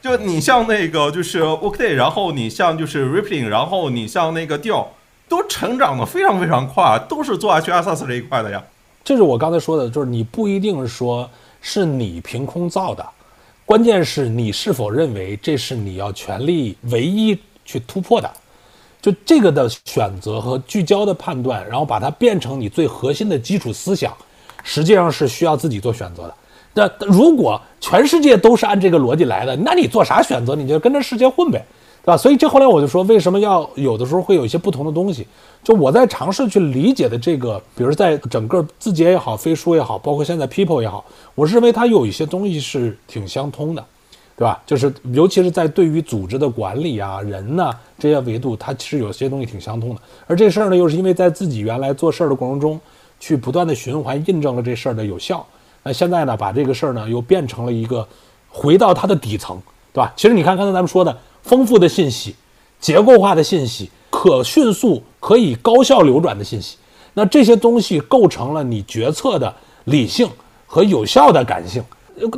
[0.00, 4.86] 就你像那个就是 Workday，然后你像就是 Rippling，然后你像那个 Deal，
[5.28, 8.62] 都成长的非常非常快，都是做 HR SaaS 这一块的呀。
[9.04, 11.28] 这是我刚才说的，就是你不一定说。
[11.60, 13.04] 是你凭空造的，
[13.66, 18.30] 关键是你是否认为这是你要全力唯一去突破的。
[19.00, 24.12] 就这个的选择和聚焦的判断，然后把它变成你最核心的基础思想，
[24.64, 26.34] 实际上是需要自己做选择的。
[26.74, 30.54] 那如果全世界都是按这个逻辑来的，那你做啥选择？
[30.54, 31.64] 你就跟着世界混呗，
[32.04, 32.16] 对吧？
[32.16, 35.26] 所以这后来我就说，为什么要有的时候会有一些不同的东西？
[35.64, 43.84] 就我在尝试去理解的这个，比如在整个字节也好，飞书也好，包括现在 People 也好，我认为它有一些东西是挺相通的。
[44.38, 44.62] 对吧？
[44.64, 50.00] 就是尤其是在对于组织的管理啊、人呐这些维度，它其实有些东西挺相通的。
[50.28, 52.80] 而这事儿呢，又是因为在自己原来做事儿的过程中，
[53.18, 55.44] 去不断的循环印证了这事儿的有效。
[55.82, 58.06] 那现在呢，把这个事儿呢又变成了一个
[58.48, 59.60] 回到它的底层，
[59.92, 60.12] 对吧？
[60.14, 62.36] 其实你看刚才咱们说的丰富的信息、
[62.78, 66.76] 结构化的信息、可迅速、可以高效流转的信息，
[67.14, 69.52] 那这些东西构成了你决策的
[69.86, 70.30] 理性
[70.64, 71.82] 和有效的感性。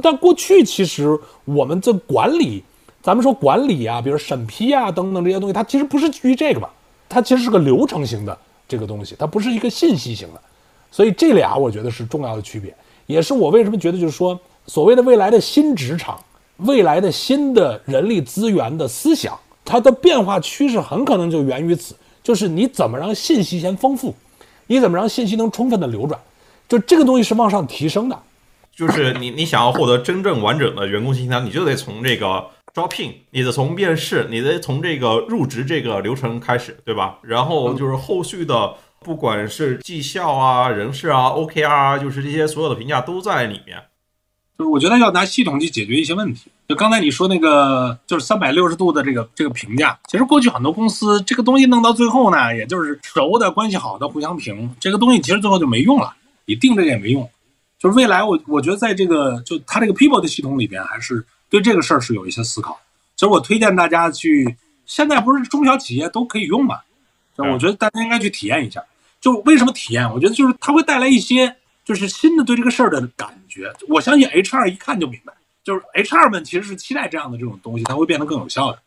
[0.02, 2.62] 但过去其实我们这管理，
[3.02, 6.70] 咱们说管理啊，比如审批啊等等这些东西，它其实不是基于这个吧？
[7.08, 8.36] 它其实是个流程型的
[8.68, 10.40] 这个东西，它不是一个信息型的。
[10.90, 12.74] 所以这俩我觉得是重要的区别，
[13.06, 16.18] 也是我为什么觉得就是说，所谓的未来的新职场，
[16.58, 24.14] 未来的新的人力资源的思想，它的变化趋势很可能就源于此，就是你怎么让信息先丰富，
[24.66, 26.20] 你怎么让信息能充分的流转，
[26.68, 28.18] 就这个东西是往上提升的。
[28.74, 37.18] 就是你，你想要获得真正完整的员工信息呢，你就得从这个招聘，你得从面试，你得从这个入职这个流程开始，对吧？
[37.22, 43.76] 然后就是后续的，不管是绩效啊、人事啊、OKR 啊，就是这些所有的评价都在里面。
[44.56, 46.50] 就是我觉得要拿系统去解决一些问题。
[46.68, 56.14] 就刚才你说那个，就是三百六十度的这个这个评价，其实过去很多公司这个东西弄到最后呢，也就是熟的关系好的互相评，这个东西其实最后就没用了，
[56.44, 57.28] 你定这个也没用。
[57.80, 62.78] 就是未来，我我觉得在这个就它这个 people 的系统里边，还是对这个事儿是有一些思考。
[63.16, 64.54] 其实我推荐大家去，
[64.84, 66.80] 现在不是中小企业都可以用嘛？
[67.36, 68.84] 我觉得大家应该去体验一下。
[69.18, 70.06] 就为什么体验？
[70.12, 73.72] 我觉得就是它会带来一些就是新的对这个事儿的感觉。
[73.88, 75.32] 我相信 HR 一看就明白，
[75.64, 78.78] 就是 HR 们其实是期待这样的这种东西，它会变得更有效的。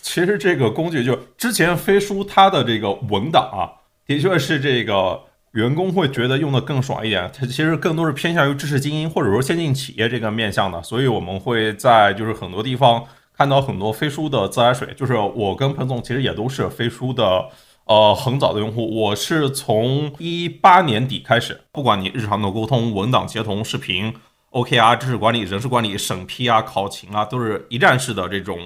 [0.00, 3.68] 其实这个工具就之前飞书它的这个文档啊，
[4.06, 5.20] 的确是这个。
[5.52, 13.04] 员工会觉得用的更爽一点，它其实更多是偏向于知识精英或者说先进企业这个面向的，所以我们会在就是很多地方
[13.36, 14.94] 看到很多飞书的自来水。
[14.96, 17.48] 就是我跟彭总其实也都是飞书的
[17.86, 24.14] 呃很早的用户，我是从一八年底开始，不管你日常的沟通、文档协同、视频、
[24.52, 28.60] OKR、知识管理、人事管理、审批啊、考勤啊，都是一站式的这种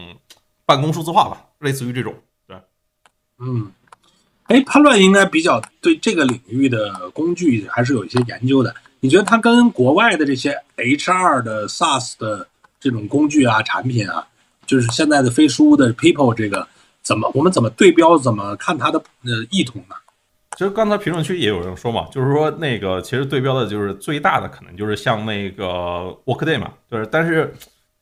[0.66, 2.14] 办公数字化吧，类似于这种，
[2.46, 2.58] 对，
[3.38, 3.72] 嗯。
[4.48, 8.74] 哎，潘乱应该比较对这个领域的工具还是有一些研究的。
[9.00, 12.46] 你觉得它跟国外的这些 HR 的 SaaS 的
[12.78, 14.26] 这种工具啊、产品啊，
[14.66, 16.66] 就是现在的飞书的 People 这个，
[17.02, 18.18] 怎么我们怎么对标？
[18.18, 19.94] 怎么看它的呃异同呢？
[20.58, 27.54] 其实刚才评论区也有人说嘛，就是说那个其实对标的就是最大的可能就是像那个 Workday 嘛，就是但是。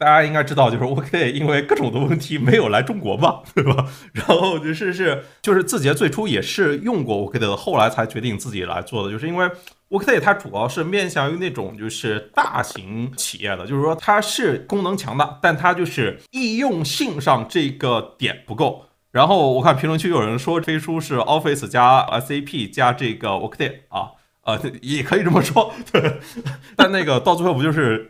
[0.02, 3.86] 大家应该知道，就是 OK，因为各种的问题没有来中国嘛， 对吧？
[4.12, 9.48] 然后就是是就是字节最初也是用过 OK 的，后来才决定自己来做的，就是因为
[9.90, 18.86] OK 它主要是面向于那种就是大型企业的，就是说它是功能强大，但它就是易用性上这个点不够。
[19.12, 24.08] 然后我看评论区有人说飞书是 Office 加 SAP 加这个 OK 啊，
[24.44, 26.18] 呃，也可以这么说，对。
[26.74, 28.08] 但那个到最后不就是？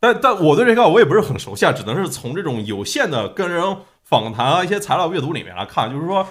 [0.00, 3.62] 但但我对这个我也不是很熟悉啊，只能是从这种有限的跟人
[4.02, 6.26] 访谈啊、一些材料阅读里面来看，就是说，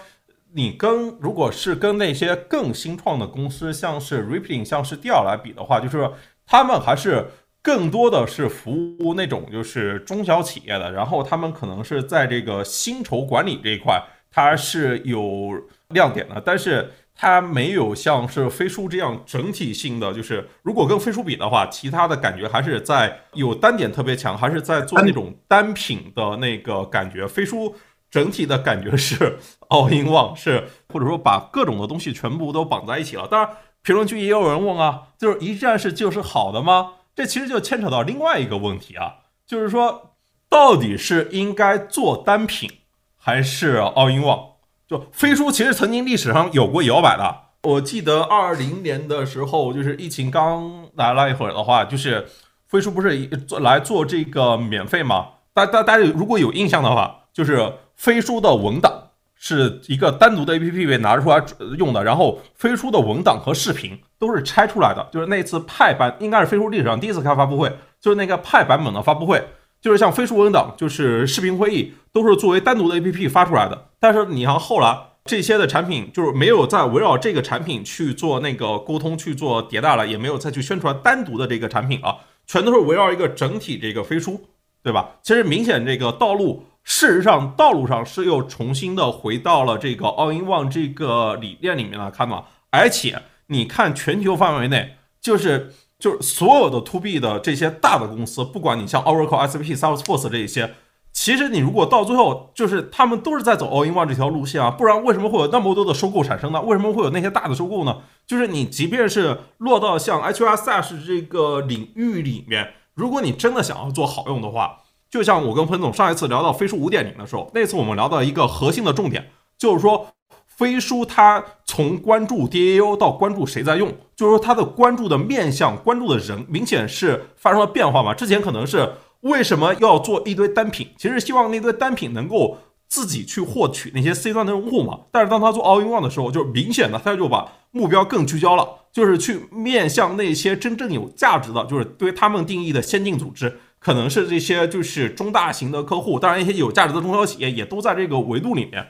[0.53, 6.11] 你跟如果是跟那些更新创的公司，像是 Rippling、像是 d 尔来比的话，就是
[6.45, 7.27] 他们还是
[7.61, 15.51] 更多的是服务那种就是中小企业的，然后他们可能是在这个薪酬管理这一块，它是有
[15.89, 16.91] 亮点的，但是。
[17.21, 27.27] 它没有像是飞书这样整体性的，就是如果跟飞书比的话，其他的感觉还是在有单点特别强，还是在做那种单品的那个感觉。
[27.27, 27.75] 飞书
[28.09, 33.27] 整体的感觉是 all in one，是或者说把各种的东西全部都绑在一起了。
[33.27, 33.49] 当然，
[33.81, 36.93] 评论区也有人问啊，就是一站式就是好的吗？
[37.13, 39.15] 这其实就牵扯到另外一个问题啊，
[39.45, 40.15] 就是说
[40.47, 42.71] 到底是应该做单品
[43.17, 44.51] 还是 all in one？
[44.89, 52.25] 就飞书其实曾经历史上有过摇摆的，我记得二零年的时候，就是疫情刚来了一会儿的话，就是
[52.67, 55.27] 飞书不是做来做这个免费吗？
[55.53, 61.39] 大大大家如果有印象的话，就是飞书的文档是一个单独的 APP 被拿出来
[61.77, 67.71] 用的，然后飞书的文档和视频都是拆出来的，就是那次派版应该是飞书历史上第一次开发布会，
[68.01, 69.49] 就是那个派版本的发布会。
[69.81, 73.89] 就是像飞书文档，就是视频会议，都是作为单独的 APP 发出来的。
[73.99, 84.41] 但是你像后来这些的产品就是没有再围绕这个产品去做那个沟通、去做迭代了，也没有再去宣传单独的这个产品了，全都是围绕一个整体这个飞书，
[84.81, 85.17] 对吧？
[85.21, 100.73] 其实明显这个道路，事实上道路上是又重新的回到了这个 All in One 这个理念里面来看嘛，而且你看全球范围内，就是就是所有的 To B 的这些大的公司，不管你像 Oracle、SAP、Salesforce 这一些。
[101.11, 106.61] 其实你如果到最后，就是他们都是在走 all in one 这条路线啊，不然为什么会有那么多的收购产生呢？
[106.61, 107.97] 为什么会有那些大的收购呢？
[108.25, 114.77] 就是你即便是落到像 HR SaaS 这个领域里面，如果你真的想要做好用的话，
[115.09, 120.07] 就像我跟彭总上一次聊到飞书五点零的时候，那次我们聊到一个核心的重点，就是说
[120.47, 128.13] 飞书它从关注 DAU 到关注谁在用，就是说它的关注的面向、关注的人明显是发生了变化嘛。
[128.13, 128.93] 之前可能是。
[129.21, 130.89] 为什么要做一堆单品？
[130.97, 132.57] 其实希望那堆单品能够
[132.87, 135.01] 自己去获取那些 C 端的用户嘛。
[135.11, 146.17] 但是当他做 All in One 的时候，就明显的他就把目标更聚焦了，就是去面向那些真正有价值的，就是对他们定义的先进组织，可能是这些就是中大型的客户。
[146.17, 148.87] 当然，一些有价值的中小企业也都在这个维度里面。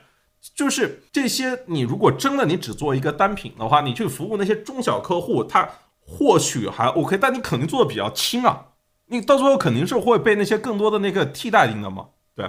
[0.56, 5.68] 就是这些，你如果真的你只做一个单品的话，你去服务那些中小客户，他
[6.00, 8.68] 或许还 OK，但你肯定做的比较轻啊。
[9.12, 12.06] 你到最后肯定是会被那些更多的那个替代赢的嘛？
[12.36, 12.46] 对，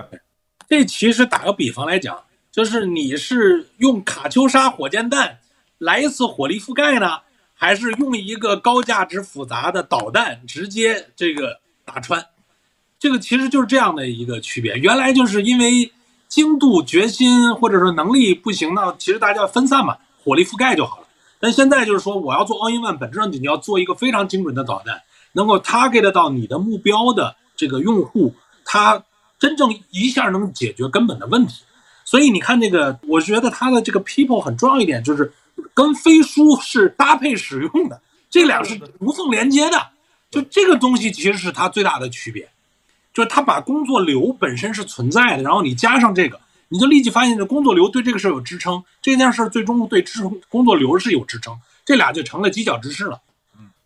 [0.68, 2.16] 这其实打个比方来讲，
[2.52, 5.38] 就是你是用卡秋莎火箭弹
[5.78, 7.20] 来一次火力覆盖呢，
[7.54, 12.26] 还是用一个高价值复杂的导弹直接这个打穿？
[12.98, 14.74] 这个其实就是这样的一个区别。
[14.74, 15.90] 原来就是因为
[16.28, 21.06] 精度、决心或者说能力不行呢，其实大家分散嘛，火力覆盖就好了。
[21.40, 25.00] 但现在就是说，我要做 all in one，本质上你要做一个非常精准的导弹。
[25.32, 29.04] 能够 target 到你的目标的这个用户，他
[29.38, 31.62] 真正一下能解决根本的问题。
[32.04, 35.32] 所以你看这个，我觉得它的这个 people 很重要一点，就是
[35.74, 39.88] 跟飞书是搭配使用的，这俩是无缝连接的。
[40.30, 42.48] 就这个东西其实是它最大的区别，
[43.12, 53.20] 就是它把工作流本身是存在的，然后你加上这个，你就立即发现这工作流对这个事儿有支撑，这件事儿最终对支工作流是有支撑，这俩就成了犄角之势了。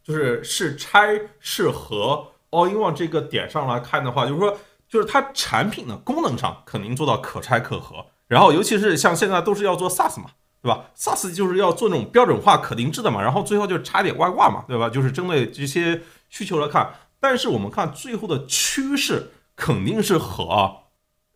[0.05, 10.26] 就是是拆是合，all in one 这个点上来看的话，就是说，就是它产品的功能上肯定做到可拆可合，然后尤其是像现在都是要做 SaaS 嘛，
[10.61, 14.90] 对吧？SaaS 就是要做那种标准化可定制的嘛，然后最后就插点外挂嘛，对吧？
[14.90, 20.82] 就是针对这些需求来看，但是我们看最后的趋势肯定是合，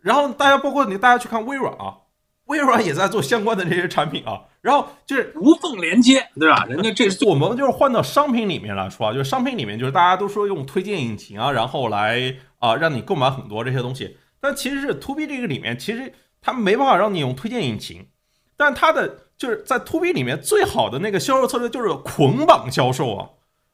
[0.00, 2.04] 然后大家包括你大家去看微软啊。
[2.48, 6.66] 微软也在做相关的这些产品啊，然后就是无缝连接，对吧？
[6.68, 18.08] 人家这我们就是换到商品里面来说啊，就是商品里面就是大家都说用推荐引擎啊，然后来啊让你购买很多这些东西，但其实是 To B 这个里面，其实它没办法让你用推荐引擎，
[18.56, 23.30] 但它的就是在 To B 里面最好的那个销售策略就是捆绑销售啊。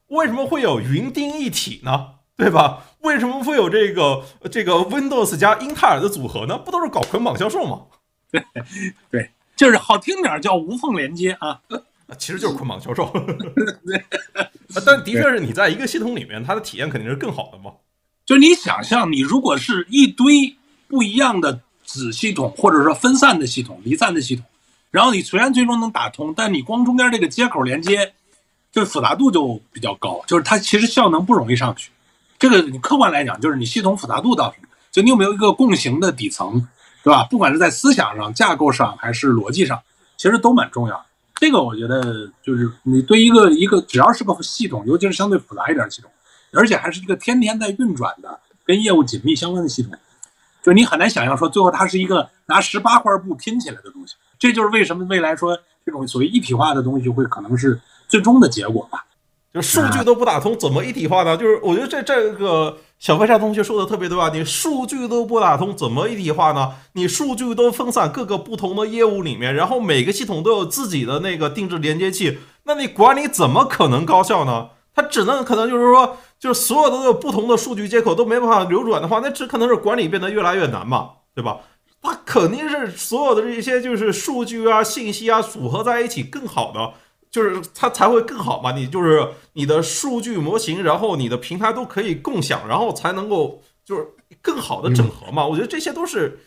[0.07, 2.07] 为什么会有云钉一体呢？
[2.37, 2.83] 对吧？
[2.99, 6.57] 为什么会有这个这个 Windows 加英特尔的组合呢？
[6.57, 7.83] 不都是搞捆绑销售吗？
[8.35, 11.59] 对， 对，就是好听点叫无缝连接啊，
[12.17, 13.11] 其实就是捆绑销售。
[14.85, 17.71] 但的确是你在一个系统里面，它的体验肯定是更好的嘛。
[18.25, 20.55] 就是你想象，你如果是一堆
[20.87, 24.43] 不一样的子系统，或者说分散的系统、离散的系统，
[24.91, 28.13] 然后你虽然最终能打通，但你光中间这个接口连接，
[28.71, 31.91] 就复杂度就比较高，就是它其实效能不容易上去。
[32.37, 36.67] 这个你客观来讲，就是你系统复杂度到什么，就你有没有一个共行的底层。
[37.05, 37.23] 对吧？
[37.29, 39.79] 不管是在思想上、架构上，还是逻辑上，
[40.17, 41.05] 其实都蛮重要。
[41.35, 46.09] 这个我觉得就是你对一个一个只要是个系统，尤其是相对复杂一点的系统，
[46.51, 49.93] 而且还是一个天天在运转的、跟业务紧密相关的系统，
[50.63, 54.15] 就你很难想象说最后它是一个拿十八块布拼起来的东西。
[54.39, 59.05] 这就是为什么未来说这种所谓一体化的东西会可能是最终的结果吧。
[59.53, 61.37] 就数据都不打通，怎么一体化呢？
[61.37, 64.31] 就是我觉得这这个小飞侠同学说的特别对吧？
[64.33, 66.75] 你数据都不打通，怎么一体化呢？
[66.93, 74.69] 你数据都分散各个不同的业务里面，然后每个系统都有自己的那个定制连接器，那你管理怎么可能高效呢？
[74.95, 81.57] 它只能可能就是说，就是所有的都有不同的数据接口都没办法流转的话，那只可能是管理变得越来越难嘛，对吧？
[82.01, 86.93] 它肯定是所有的这些就是数据啊、信息啊组合在一起更好的。
[87.35, 94.07] 就是它才会更好嘛，你就是你的数据模型，然后你的平台都可以共享，然后才能够就是
[94.41, 95.45] 更好的整合嘛。
[95.45, 96.39] 我觉得这些都是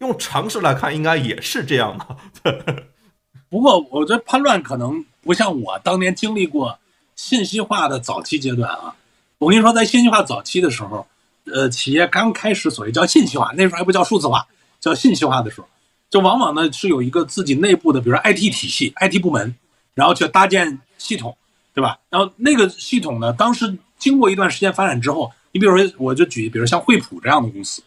[0.00, 1.96] 用常识来看，应该也是这样
[2.42, 2.84] 的。
[3.48, 6.78] 不过我觉得叛乱可能不像我当年经历过
[7.16, 8.94] 信息化的早期阶段啊。
[9.38, 11.06] 我跟你说，在信息化早期的时候，
[11.46, 14.46] 呃，企业刚开始所谓叫信息化，那时候还不叫数字化，
[14.78, 15.66] 叫信息化的时候。
[16.10, 19.54] 就往往呢是有一个自己内部的，比如说 IT 体系、IT 部门，
[19.94, 21.36] 然后去搭建系统，
[21.72, 21.98] 对吧？
[22.10, 27.82] 然后那个系统呢，当时经过一段时间发展之后，你比如说，我就举，比如像惠普这样的公司，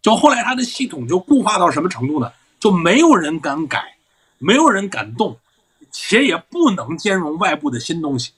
[0.00, 2.30] 就后来它的系统就固化到什么程度呢？
[2.60, 3.96] 就没有人敢改，
[4.38, 5.36] 没有人敢动，
[5.90, 8.32] 且也不能兼容外部的新东西，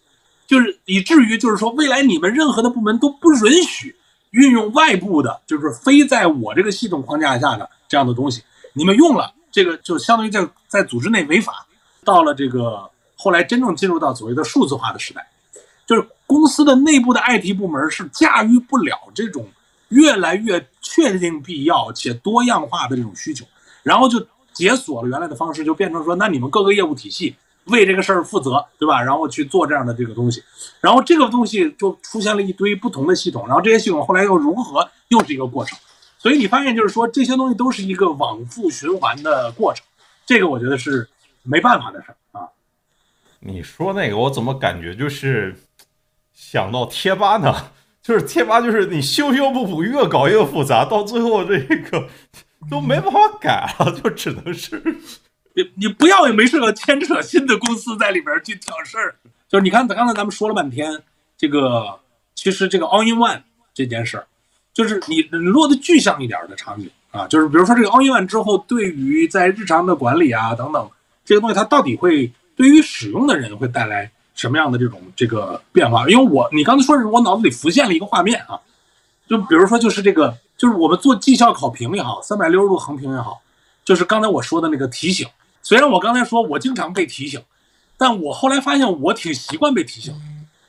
[0.47, 3.97] 就是以至于就是说，未来你们任何的部门都不允许
[4.31, 8.43] 运用外部的，就是非在我这个系统框架下的这样的东西。
[8.73, 11.67] 你们用了这个，就相当于在在组织内违法。
[12.03, 12.91] 到了这个
[13.23, 15.27] 后来真正进入到所谓的数字化的时代，
[15.87, 19.47] 就是公司的内部的 IT 部门是驾驭不了这种
[19.89, 23.45] 越来越确定必要且多样化的这种需求。
[23.83, 29.03] 然后就解锁了原来的方式，就变成说，那你们各个业务体系为这个事儿负责，对吧？
[29.03, 30.43] 然后去做这样的这个东西，
[30.81, 35.79] 然后这个东西就出现了一堆不同的系统，然后这些系统后来又融合，又是一个过程。
[36.19, 39.85] 所以你发现就是说，这些东西都是一个往复循环的过程，
[40.27, 41.09] 这个我觉得是
[41.43, 42.17] 没办法的事儿。
[43.41, 45.57] 你说那个，我怎么感觉就是
[46.33, 47.55] 想到贴吧呢？
[48.03, 52.09] 就是贴吧，就是你修修补补，越搞越复杂，到最后这个。
[52.71, 54.83] 都没办法改了， 就只能是
[55.55, 59.17] 你你不要也没事了牵扯新的公司在里边去挑事儿。
[59.49, 61.03] 就是你看，刚才咱们说了半天，
[61.39, 61.99] 这个
[62.35, 63.41] 其实这个 All in One
[63.73, 64.23] 这件事，
[64.75, 70.91] 就是你落的具象一点的场景啊，就是比如说这个 All in One 之后，对于在日常的管理啊等等
[71.25, 72.31] 这个东西，它到底会
[72.61, 76.07] 对于使用的人会带来什么样的这种这个变化？
[76.11, 78.61] 因为我你刚才说是我脑子里浮现了一个画面啊，
[79.27, 80.37] 就比如说就是这个。
[80.61, 83.41] 就是我们做绩效考评也好，三百六十度横评也好，
[83.83, 85.27] 就是刚才我说的那个提醒。
[85.63, 87.43] 虽然我刚才说我经常被提醒，
[87.97, 90.15] 但我后来发现我挺习惯被提醒，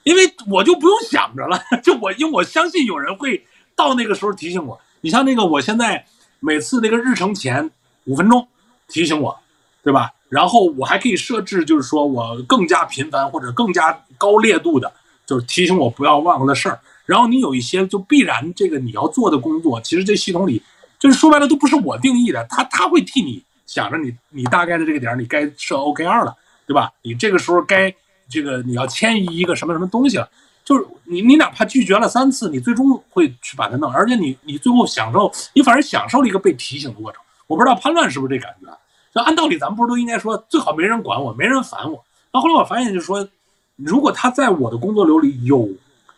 [0.04, 1.62] 因为我就不用想着了。
[1.84, 4.80] 就我因为我相信有人会到那个时候提醒我。
[5.02, 6.06] 你像那个我现在
[6.39, 7.70] 每次那个日程前
[8.06, 8.48] 五分钟
[8.88, 9.38] 提醒我，
[9.84, 10.14] 对吧？
[10.32, 14.90] 然后我还可以设置，就是说我更加频繁或者更加高烈度的，
[15.26, 16.80] 就是提醒我不要忘了事儿。
[17.06, 20.64] 然后你有一些就必然这个你要做的工作，其实这系统里
[20.98, 26.34] 就是说白了都不是我定义的，他他会替你想着你你大概的这个点儿你该设 OKR 了，
[26.66, 26.90] 对吧？
[27.02, 27.94] 你这个时候该
[28.30, 30.30] 这个你要迁移一个什么什么东西了，
[30.64, 37.22] 就是你你哪怕拒绝了三次，你最终会去把它弄，而且你你最后享受，你反而享受了一个被提醒的过程。
[37.48, 38.72] 我不知道潘乱是不是这感觉？
[39.14, 42.03] 就按道理咱们不是都应该说最好没人管我，没人烦我。
[42.32, 43.28] 那后来我发现就是说，
[43.76, 45.70] 如果他在我的工作流里有。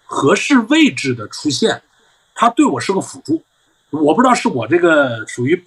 [0.06, 1.82] 合适位置的出现，
[2.36, 3.42] 他对我是个辅助。
[3.90, 5.60] 我不知道是我这个属于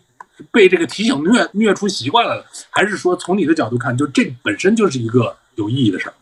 [0.53, 6.15] 被这个提醒虐虐出习惯了，还是说从你的角度看，就这本身就是一个有意义的事儿。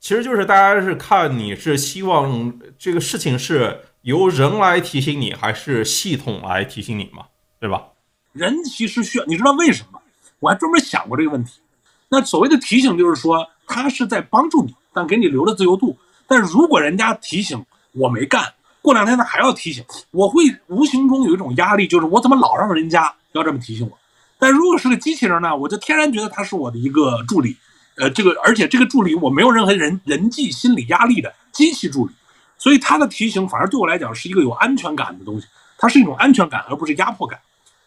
[0.00, 7.24] 其实就是大家是看你是希望这个事情是由人来提醒你，还是系统来提醒你嘛？
[7.58, 7.84] 对吧？
[8.32, 10.02] 人其实需要，你知道为什么？
[10.40, 11.60] 我还专门想过这个问题。
[12.08, 15.96] 那所谓的提醒，就是说他是在帮助你，但给你留了自由度。
[16.26, 23.98] 但如果人家提醒我没干，过两天他还要提醒，我会无形中有一种压力，就是我怎么老让人家要这么提醒我？
[24.38, 27.56] 但如果是个机器人呢，我就天然觉得他是我的一个助理，
[27.96, 32.12] 呃，这个而且这个助理我没有任何人人际心理压力的机器助理，
[32.58, 35.46] 所以他的提醒反而对我来讲是一个有安全感的东西，
[35.78, 37.40] 它是一种安全感而不是压迫感，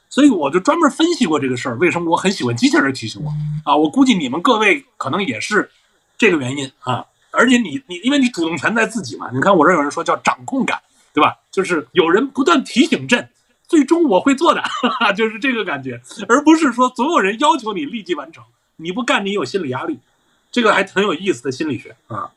[0.10, 3.32] 所以我就专门分析过这个事儿，为什么我很喜欢机器人提醒我
[3.64, 3.76] 啊？
[3.76, 5.70] 我估计你们各位可能也是
[6.18, 7.06] 这个原因啊。
[7.32, 10.82] 而且你你因为你主动权在自己嘛，你看我这有人说叫掌控感，
[11.14, 11.38] 对吧？
[11.52, 13.30] 就是有人不断提醒朕，
[13.68, 14.64] 最终我会做的，
[15.16, 18.44] 就是这个感觉，而不是说总有人要求你立即完成，
[18.78, 20.00] 你不干你有心理压力，
[20.52, 22.32] 这个还很有意思的心理学啊。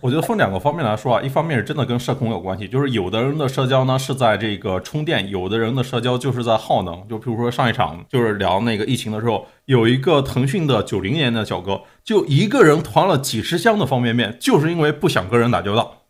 [0.00, 7.08] 我觉得分两个方面来说啊，一方面是真的跟社恐有关系，就是有的人的社交呢是在这个充电，有的人的社交就是在耗能。
[7.08, 16.02] 就比如说上一场就是聊那个疫情的时候，有一个腾讯的九零年的小哥，就一个人团了几十箱的方便面，就是因为不想跟人打交道。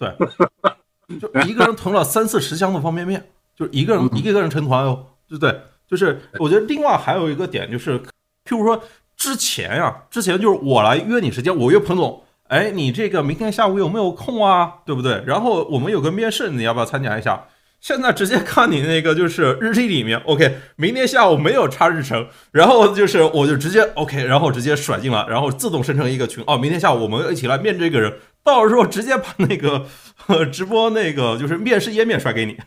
[0.00, 5.60] 对，就一个人囤了三四十箱的方便面，就一个人一个个人成团哦，对对？
[5.86, 8.82] 就是我觉得另外还有一个点就是，譬如说
[9.16, 12.20] 之前呀，之前就是我来约你时间，我约彭总。
[12.52, 14.74] 哎，你这个明天下午有没有空啊？
[14.84, 15.24] 对不对？
[15.26, 17.46] 然后我们有个面试，你要不要参加一下？
[17.80, 26.44] 现在直接看你那个就是日历里面，OK，明天下午没有插日程，然后就是我就直接 OK，然后直接甩进来，然后自动生成一个群。
[26.46, 28.12] 哦，明天下午我们一起来面这个人，
[28.44, 29.86] 到时候直接把那个
[30.52, 32.58] 直播那个就是面试页面甩给你。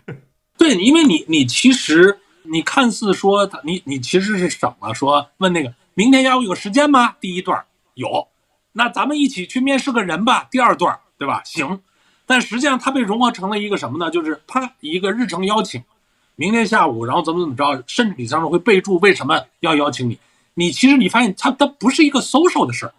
[0.57, 2.17] 对，因为你你其实
[2.51, 7.17] 你看似说你你其实是省了说问那个明天下午有时间吗？
[7.21, 7.63] 第一段
[7.93, 8.27] 有。
[8.77, 11.41] 那咱们一起去面试个人吧，第二段，对吧？
[11.45, 11.79] 行，
[12.25, 14.11] 但实际上它被融合成了一个什么呢？
[14.11, 15.81] 就是啪一个日程邀请，
[16.35, 20.19] 明天下午，然后怎么怎么着，甚至你上面会备注为什么要邀请你。
[20.55, 22.93] 你其实你发现它它不是一个 social 的事儿，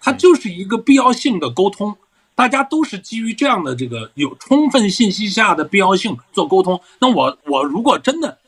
[0.00, 1.96] 它就是一个必要性的沟通。
[2.34, 6.80] 大家都是基于这样的这个有充分信息下的必要性做沟通。
[6.98, 8.38] 那我我如果真的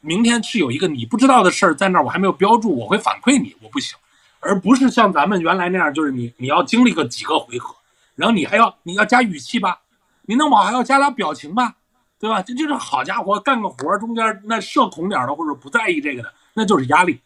[0.00, 3.96] 明天是有一个你不知道的事儿在那儿，我还没有标注，我会反馈你，我不行，
[4.42, 7.74] 而不是像咱们原来那样，就是你你要经历个几个回合，
[8.16, 9.80] 然后你还要你要加语气吧，
[10.26, 11.76] 你弄不好还要加俩表情吧，
[12.18, 12.42] 对吧？
[12.42, 17.20] 这就是好家伙，干个活中间那社恐点的或者不在意这个的，那就是压力。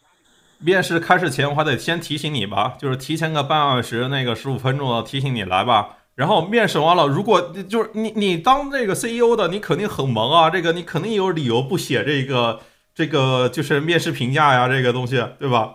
[0.59, 5.97] 面试开始前我还得先提醒你吧，就是提前个半小时，那个十五分钟提醒你来吧。
[6.15, 12.59] 然后面试完了，如果就是你你当这个 CEO 的，你肯定很忙啊，这个你肯定有理由不写这个
[12.95, 15.73] 这个就是面试评价呀，这个东西对吧？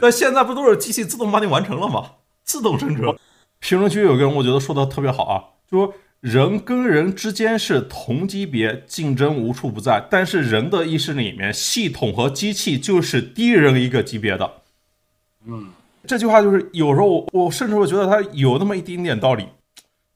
[0.00, 2.10] 但现在不都是机器自动帮你完成了吗？
[2.42, 3.16] 自动生成。
[3.60, 14.50] 评论区有个人我觉得说的特别好啊，就说人跟人之间是同级别，竞争无处不在，但是人的意识里面，系统和机器就是低人一个级别的。
[15.46, 15.68] 嗯，
[16.06, 19.46] 这句话就是有时候我甚至会觉得它有那么一丁点道理。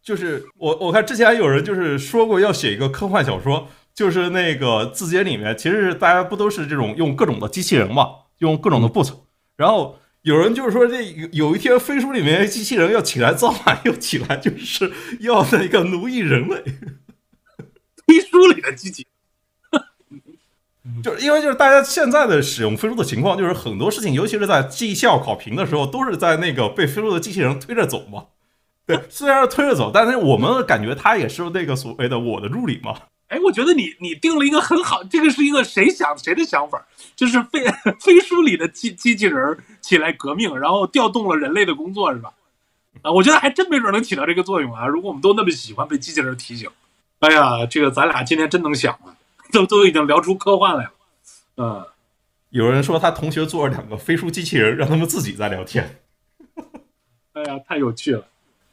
[0.02, 8.08] 就是我我看之前有人就是说过要写一个科幻小说，就是那个字节里面其实是大家不都是这种用各种的机器人嘛，
[8.38, 9.12] 用各种的 bot，
[9.58, 11.02] 然后有人就是说这
[11.32, 16.62] 有一天飞书里面机器人要起来造反，又起来就是要那个奴役人类，
[18.06, 19.04] 飞书里的机器，
[21.02, 28.26] 就是因为就是大家现在的使用飞书的情况，就是很多事情，尤其是在绩效考评的时候，都是在那个被飞书的机器人推着走嘛。
[28.86, 32.94] 对，虽然是推着走，但是我们感觉他也是那个所谓的我的助理嘛。
[33.28, 37.64] 哎，我觉得你你定了一个很好，这个是一个谁想谁的想法，就是飞
[38.00, 42.32] 飞 书里的机机器人起来革命，然后调动了人类的工作，是吧？
[43.02, 44.86] 啊，我觉得还真没准能起到这个作用啊！
[44.86, 46.68] 如果我们都那么喜欢被机器人提醒，
[47.20, 49.14] 哎呀，这个咱俩今天真能想啊，
[49.52, 50.90] 都都已经聊出科幻来了。
[51.58, 51.86] 嗯，
[52.50, 56.00] 有人说他同学做了两个飞书机器人，让他们自己在聊天。
[57.34, 58.26] 哎呀，太有趣了。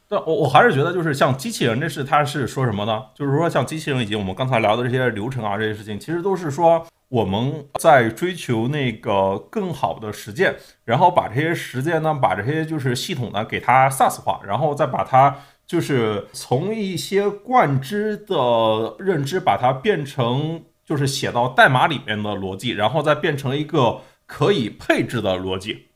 [0.08, 3.02] 但我我还是觉得，就是像机器人这事，它是说什么呢？
[3.14, 10.54] 就是说，像机器人以及我们刚才聊的这些流程啊，这些事情，其实都是说我们在追求那个更好的实践，
[10.84, 15.36] 然后把这些实践呢，把这些就是系统呢，给它 SaaS 化，然后再把它
[15.66, 25.86] 就是从一些贯之的认知，把它变成就是写到代码里面的逻辑，然后再变成一个可以配置的逻辑。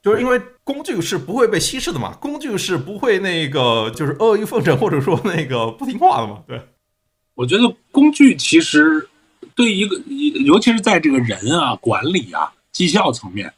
[0.00, 6.42] 就是因为工具是不会被稀释的嘛，工具是不会那个就是阿谀奉承或者说那个不听话的嘛。
[6.46, 6.60] 对，
[7.32, 9.08] 我觉得工具其实
[9.54, 9.98] 对一个，
[10.44, 13.50] 尤其是在这个人啊、管理啊、绩效层面，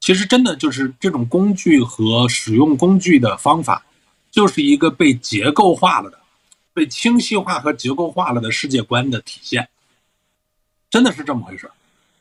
[0.00, 3.86] 其实真的就是这种工具和使用工具的方法，
[4.28, 6.18] 就是一个被结构化了的、
[6.74, 9.68] 被清晰化和结构化了的世界观的体现。
[10.90, 11.70] 真的是这么回事，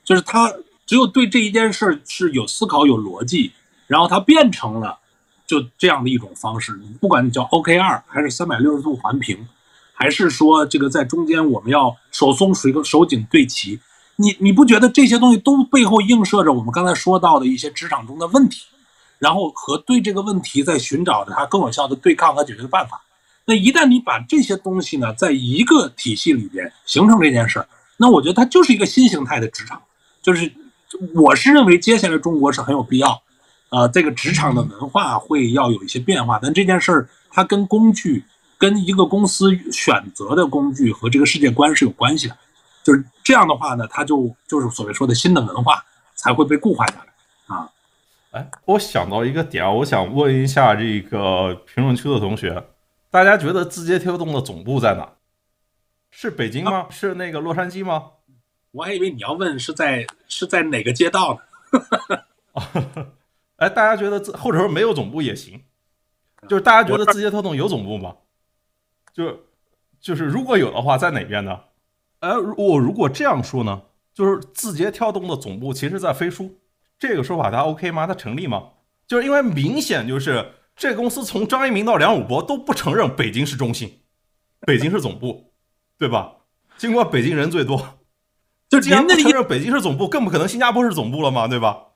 [0.04, 0.54] 就是他。
[0.86, 3.52] 只有对这一件事是有思考、有逻辑，
[3.88, 5.00] 然后它变成了
[5.48, 6.74] 就这样的一种方式。
[7.02, 9.48] 不管你叫 OKR，还是三百六十度环评，
[9.94, 13.80] 还是说这个在中间我们要手松水手紧对齐，
[14.18, 18.66] 你你不觉得这些东西都背后映射着我们刚才说到的一些职场中的问题，
[19.20, 23.02] 然后和对这个问题在寻找着它更有效的对抗和解决的办法？
[23.46, 27.68] 那一旦你把这些东西呢，在一个体系里边形成这件事儿，
[27.98, 29.82] 那我觉得它就是一个新形态的职场，
[30.22, 30.52] 就是。
[31.14, 33.22] 我是认为接下来中国是很有必要，
[33.70, 36.40] 呃，这个职场的文化会要有一些变化。
[36.42, 38.24] 但这件事儿它跟工具、
[38.58, 42.38] 跟一个公司选择的工具和这个世界观是有关系的。
[42.84, 45.84] 就是这样的话呢，它就就是所谓说的新的文化
[46.16, 47.70] 才会被固化下来啊。
[48.32, 52.66] 哎，我想到一个点，我想问一下这个评论区的同学，
[53.12, 55.10] 大家觉得字节跳动的总部在哪？
[56.10, 56.88] 是北京吗？
[56.90, 58.04] 是那个洛杉矶吗？
[58.72, 61.38] 我还以为你要问是在是在哪个街道
[61.74, 62.18] 呢？
[63.58, 65.62] 哎，大家觉得或者说没有总部也行，
[66.48, 68.16] 就是大家觉得字节跳动有总部吗？
[69.14, 69.40] 就
[70.00, 71.60] 就是如果有的话，在哪边呢？
[72.20, 73.82] 哎，我如果这样说呢，
[74.14, 76.60] 就是字节跳动的总部其实在飞书，
[77.00, 78.08] 这个说法它 OK 吗？
[78.08, 78.70] 它成立吗？
[79.08, 84.02] 就是因为明显就是这公司从张一鸣到梁武博都不承认北京是中心，
[84.62, 85.52] 北京是总部，
[85.98, 86.34] 对吧？
[86.78, 87.98] 尽管北京人最多。
[88.70, 91.87] 就既然不承认北京是总部，更不可能新加坡是总部了嘛，对吧？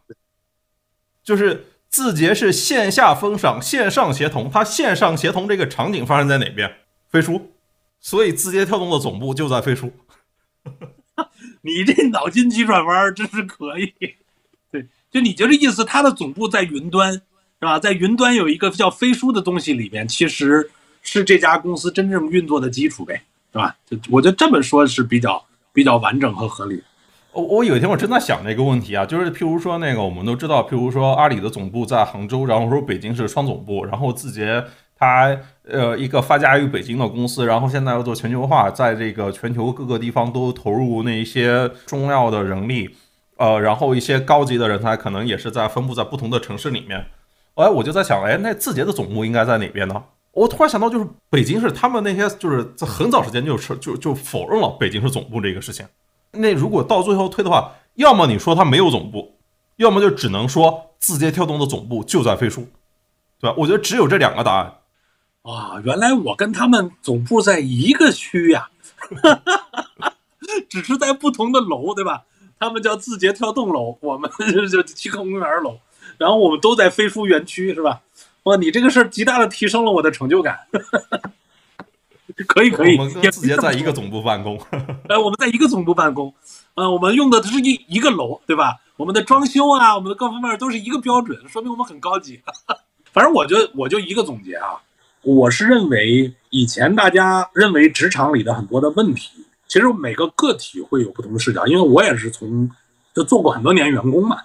[1.23, 6.72] 就是字节是线下封赏、线上协同，它线上协同这个场景发生在哪边？
[7.10, 7.52] 飞书，
[7.99, 9.93] 所以字节跳动的总部就在飞书。
[11.61, 13.93] 你这脑筋急转弯真是可以。
[14.72, 17.22] 对，就你就这意思，它的总部在云端，是
[17.60, 17.80] 吧？
[17.80, 20.72] 在云端有一个叫飞书的东西里面，其实
[21.02, 23.76] 是这家公司真正运作的基础呗，是吧？
[23.85, 25.45] 就我觉得这么说是比较。
[25.73, 26.84] 比较完整和合理。
[27.34, 34.64] 我我有一天我真在想这个问题啊，就是譬如说那个我们都知道，譬如说阿里的总部在杭州，然后说北京是双总部，然后字节
[34.98, 42.90] 它呃一个发家于北京的公司，然后现在要做全球化，在这个全球各个地方都投入那一些重要的人力，
[43.38, 47.06] 呃，然后一些高级的人才可能也是在分布在不同的城市里面。
[47.56, 50.03] 哎，我就在想，哎，那字节的总部应该在哪边呢？
[50.34, 55.86] 我突然想到，就是北京是他们那些就是在很早时间就是就就否认了北京是总部这个事情。
[56.32, 59.38] 那如果到最后推的话，要么你说它没有总部，
[59.76, 62.68] 要么就只能说字节跳动的总部就在飞书，
[63.40, 63.56] 对吧？
[63.58, 64.76] 我觉得只有这两个答案。
[65.41, 68.70] 啊，原来我跟他们总部在一个区呀，
[70.70, 72.24] 只是在不同的楼，对吧？
[72.60, 74.30] 他们叫字节跳动楼，我们
[74.72, 75.80] 就七公园楼，
[76.20, 78.02] 然后我们都在飞书园区，是吧？
[78.44, 80.60] 哇，你这个事儿极大的提升了我的成就感。
[82.48, 84.60] 可 以可以，我们跟字节在一个总部办公。
[85.12, 86.34] 呃，我们在一个总部办公，
[86.76, 88.78] 呃，我们用的都是一一个楼，对吧？
[88.96, 92.40] 我们的装修啊，我们的各方面都是一个标准，说明我们很高级。
[93.12, 94.80] 反正我就我就一个总结啊，
[95.22, 99.32] 我是认为以前大家认为职场里的很多的问题，
[99.68, 102.72] 其实每个个体会有不同的视角，因为我也是从
[103.14, 104.38] 就做过很多年员工嘛，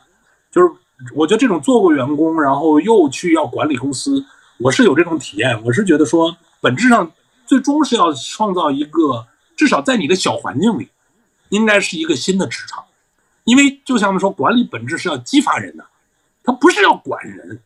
[0.51, 0.69] 就是
[1.15, 4.25] 我觉得这种做过员工，然后又去要管理公司，
[4.59, 7.09] 我是有这种体验，我是觉得说本质上。
[7.49, 9.25] 最终是要创造一个，
[9.57, 10.89] 至少在你的小环境里，
[11.49, 12.85] 应该是一个新的职场，
[13.45, 15.85] 因为就像我们说，管理本质是要激发人的，
[16.45, 17.61] 他不是要管人，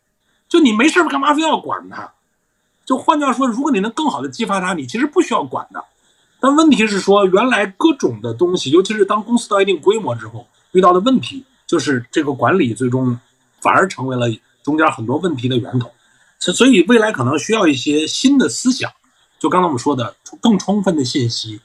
[0.49, 2.13] 就你没事干嘛非要管他？
[2.85, 5.85] 就换句话说，如果你能更好的激发他，你其实不需要管的。
[6.41, 13.19] 但问题是说，原来各种的东西，尤其是当公司到一定规模之后，遇到的问题，就是这个管理最终
[13.61, 14.27] 反而成为了
[14.63, 15.91] 中间很多问题的源头。
[16.39, 18.91] 所所以未来可能需要一些新的思想。
[19.39, 21.61] 就刚才我们说的，更充分的信息，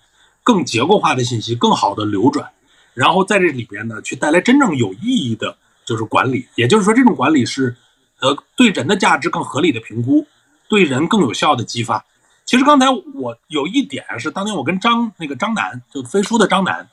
[0.45, 2.47] 更结构化的信息，更好的流转，
[2.93, 6.47] 然后在这里边呢，去带来真正有意义的，就是管理。
[6.53, 7.75] 也就是说，这种管理是，
[8.21, 10.27] 呃，对人的价值更合理的评估，
[10.69, 12.05] 对人更有效的激发。
[12.45, 12.85] 其实刚才
[13.15, 16.87] 我有一点是，当年我跟张那个张楠，就飞书的张楠，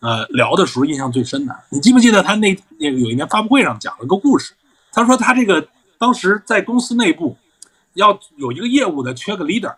[0.00, 1.56] 呃，聊的时候印象最深的。
[1.68, 4.52] 你记不记得他那那个有一年发布会上讲了个故事？
[4.90, 7.36] 他说他这个当时在公司内部
[7.94, 9.76] 要有一个业务的缺个 leader。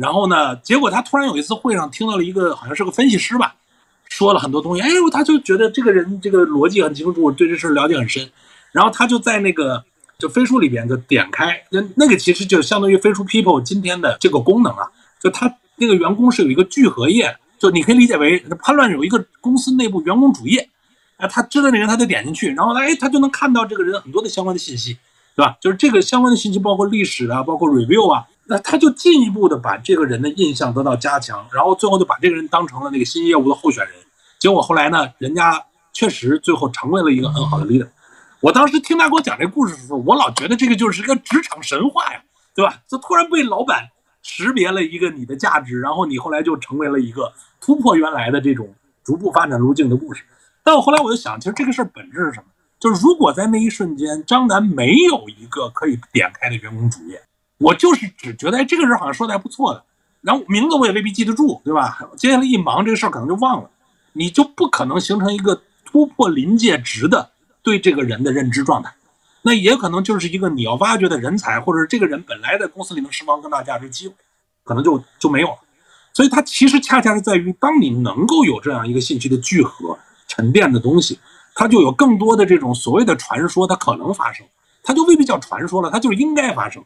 [0.00, 0.56] 然后呢？
[0.56, 3.54] 结果他突然有一次会上听到了一个好像是个分析师吧，
[4.08, 4.80] 说了很多东西。
[4.80, 8.26] 哎，他就觉得这个人这个逻辑很清楚，对这事了解很深。
[8.72, 9.84] 然后他就在那个
[10.18, 14.88] 就飞书里边就点开，那那个其实就相当于飞书 People 今天的这个功能啊。
[15.22, 20.66] 就他那个员工是有一个聚合页，就你可以理解为潘乱有一个公司内部员工主页，
[21.18, 24.96] 啊，他知道那人他就点进去，然后哎他就能看到这个人很多的相关的信息，
[25.36, 25.58] 对吧？
[25.60, 28.24] 就是这个相关的信息包括历史啊，包括 review 啊。
[28.50, 33.94] 那他就进一步的把这个人的印象得到加强，然后最后就把这个人当成了那个新业务的候选人。
[34.40, 37.86] 结果后来呢，人家确实最后成为了一个很好的 leader。
[38.40, 42.20] 我当时听他给我讲这故事的时候，我老觉得这个就是一个职场神话呀，
[42.52, 42.80] 对吧？
[42.88, 43.88] 就突然被老板
[44.20, 48.74] 识别了一个你的价值，然后你后来就成为了一个突破原来的这种
[49.04, 50.24] 逐步发展路径的故事。
[50.64, 52.46] 但我后来我就想，其实这个事儿本质是什么？
[52.80, 57.22] 就是如果在那一瞬间，张楠没有一个可以点开的员工主页。
[57.60, 59.84] 我就是只觉得，哎，这个人好像说的还不错的，
[60.22, 61.98] 然后名字我也未必记得住，对吧？
[62.16, 63.70] 接下来一忙，这个事儿可能就忘了，
[64.14, 67.30] 你就不可能形成一个突破临界值的
[67.62, 68.94] 对这个人的认知状态。
[69.42, 74.14] 那也可能就是一个你要挖掘的人才，或者是这个人本来在公司里能释放更大价值机会，
[74.64, 75.58] 可能就就没有了。
[76.12, 81.18] 所以它其实恰恰是在于，当你能够有这样一个信息的聚合、沉淀的东西，
[81.54, 84.46] 它就有更多的这种所谓的传说，它可能发生，
[84.82, 86.82] 它就未必叫传说了，它就是应该发生。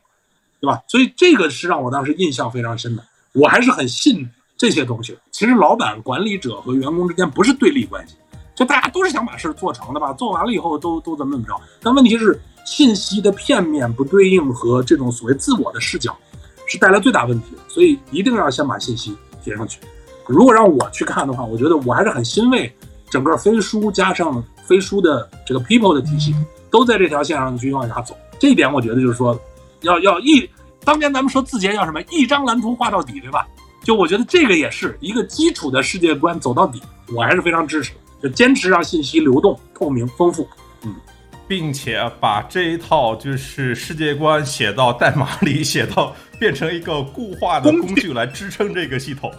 [0.61, 0.83] 对吧？
[0.89, 3.05] 所以这个是让我当时印象非常深的。
[3.33, 5.17] 我还是很信这些东西。
[5.31, 8.15] 其实老板、管理者和员工之间不是对立关系，
[8.55, 10.13] 就大家都是想把事做成的吧？
[10.13, 11.55] 做完了以后都都怎么怎么着？
[11.83, 16.17] 但问题是信息的片面不对应和这种所谓自我的视角，
[16.67, 17.59] 是带来最大问题的。
[17.69, 19.81] 所以一定要先把信息贴上去。
[20.27, 22.75] 如果让我去看的话，我觉得我还是很欣慰，
[23.11, 26.35] 整个飞书加上飞书的这个 people 的体系
[26.71, 28.17] 都在这条线上继续往下走。
[28.39, 29.39] 这一点我觉得就是说，
[29.85, 30.49] 要要一。
[30.85, 32.03] 当年咱们说字节要什么？
[32.11, 33.47] 一张蓝图画到底，对吧？
[33.83, 36.83] 就我觉得这个也是一个基础的世界观，走到底，
[37.15, 37.93] 我还是非常支持。
[38.23, 40.49] 就坚持让信息流动、透明、丰富，
[40.83, 40.95] 嗯，
[41.47, 49.31] 并且把这一套就是世界观写到代码里，写到变成一个固化的工具来支撑这个系统。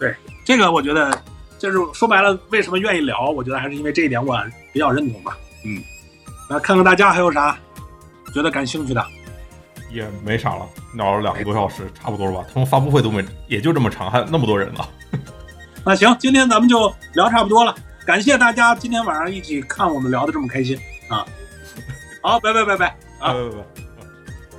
[0.00, 0.12] 对，
[0.44, 1.16] 这个我觉得
[1.58, 3.30] 就是说白了，为什么愿意聊？
[3.30, 4.36] 我觉得还是因为这一点我
[4.72, 5.38] 比较认同吧。
[5.64, 5.80] 嗯，
[6.48, 7.56] 来看看大家还有啥
[8.34, 9.04] 觉得感兴趣的。
[9.90, 12.46] 也没啥了，聊了两个多小时，差不多了吧？
[12.52, 14.80] 他们发布会都没，也就这么长，还有那么多人呢。
[15.84, 17.74] 那行，今天咱们就聊差不多了，
[18.04, 20.78] 感谢大家今天晚上一起看我们聊的这么开心
[21.08, 21.24] 啊！
[22.20, 22.86] 好，拜拜拜拜
[23.20, 23.32] 啊！
[23.32, 23.56] 拜拜拜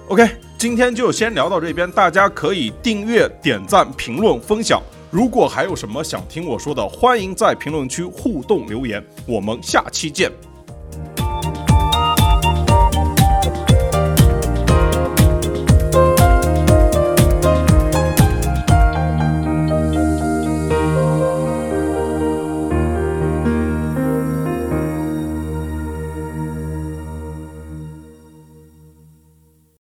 [0.08, 4.82] ，OK，今天就先聊到这边，大家可以订阅、点赞、评论、分享。
[5.12, 9.04] 如果还有什么想听我说的，欢迎在评论区互动留言。
[9.28, 10.32] 我们下期见。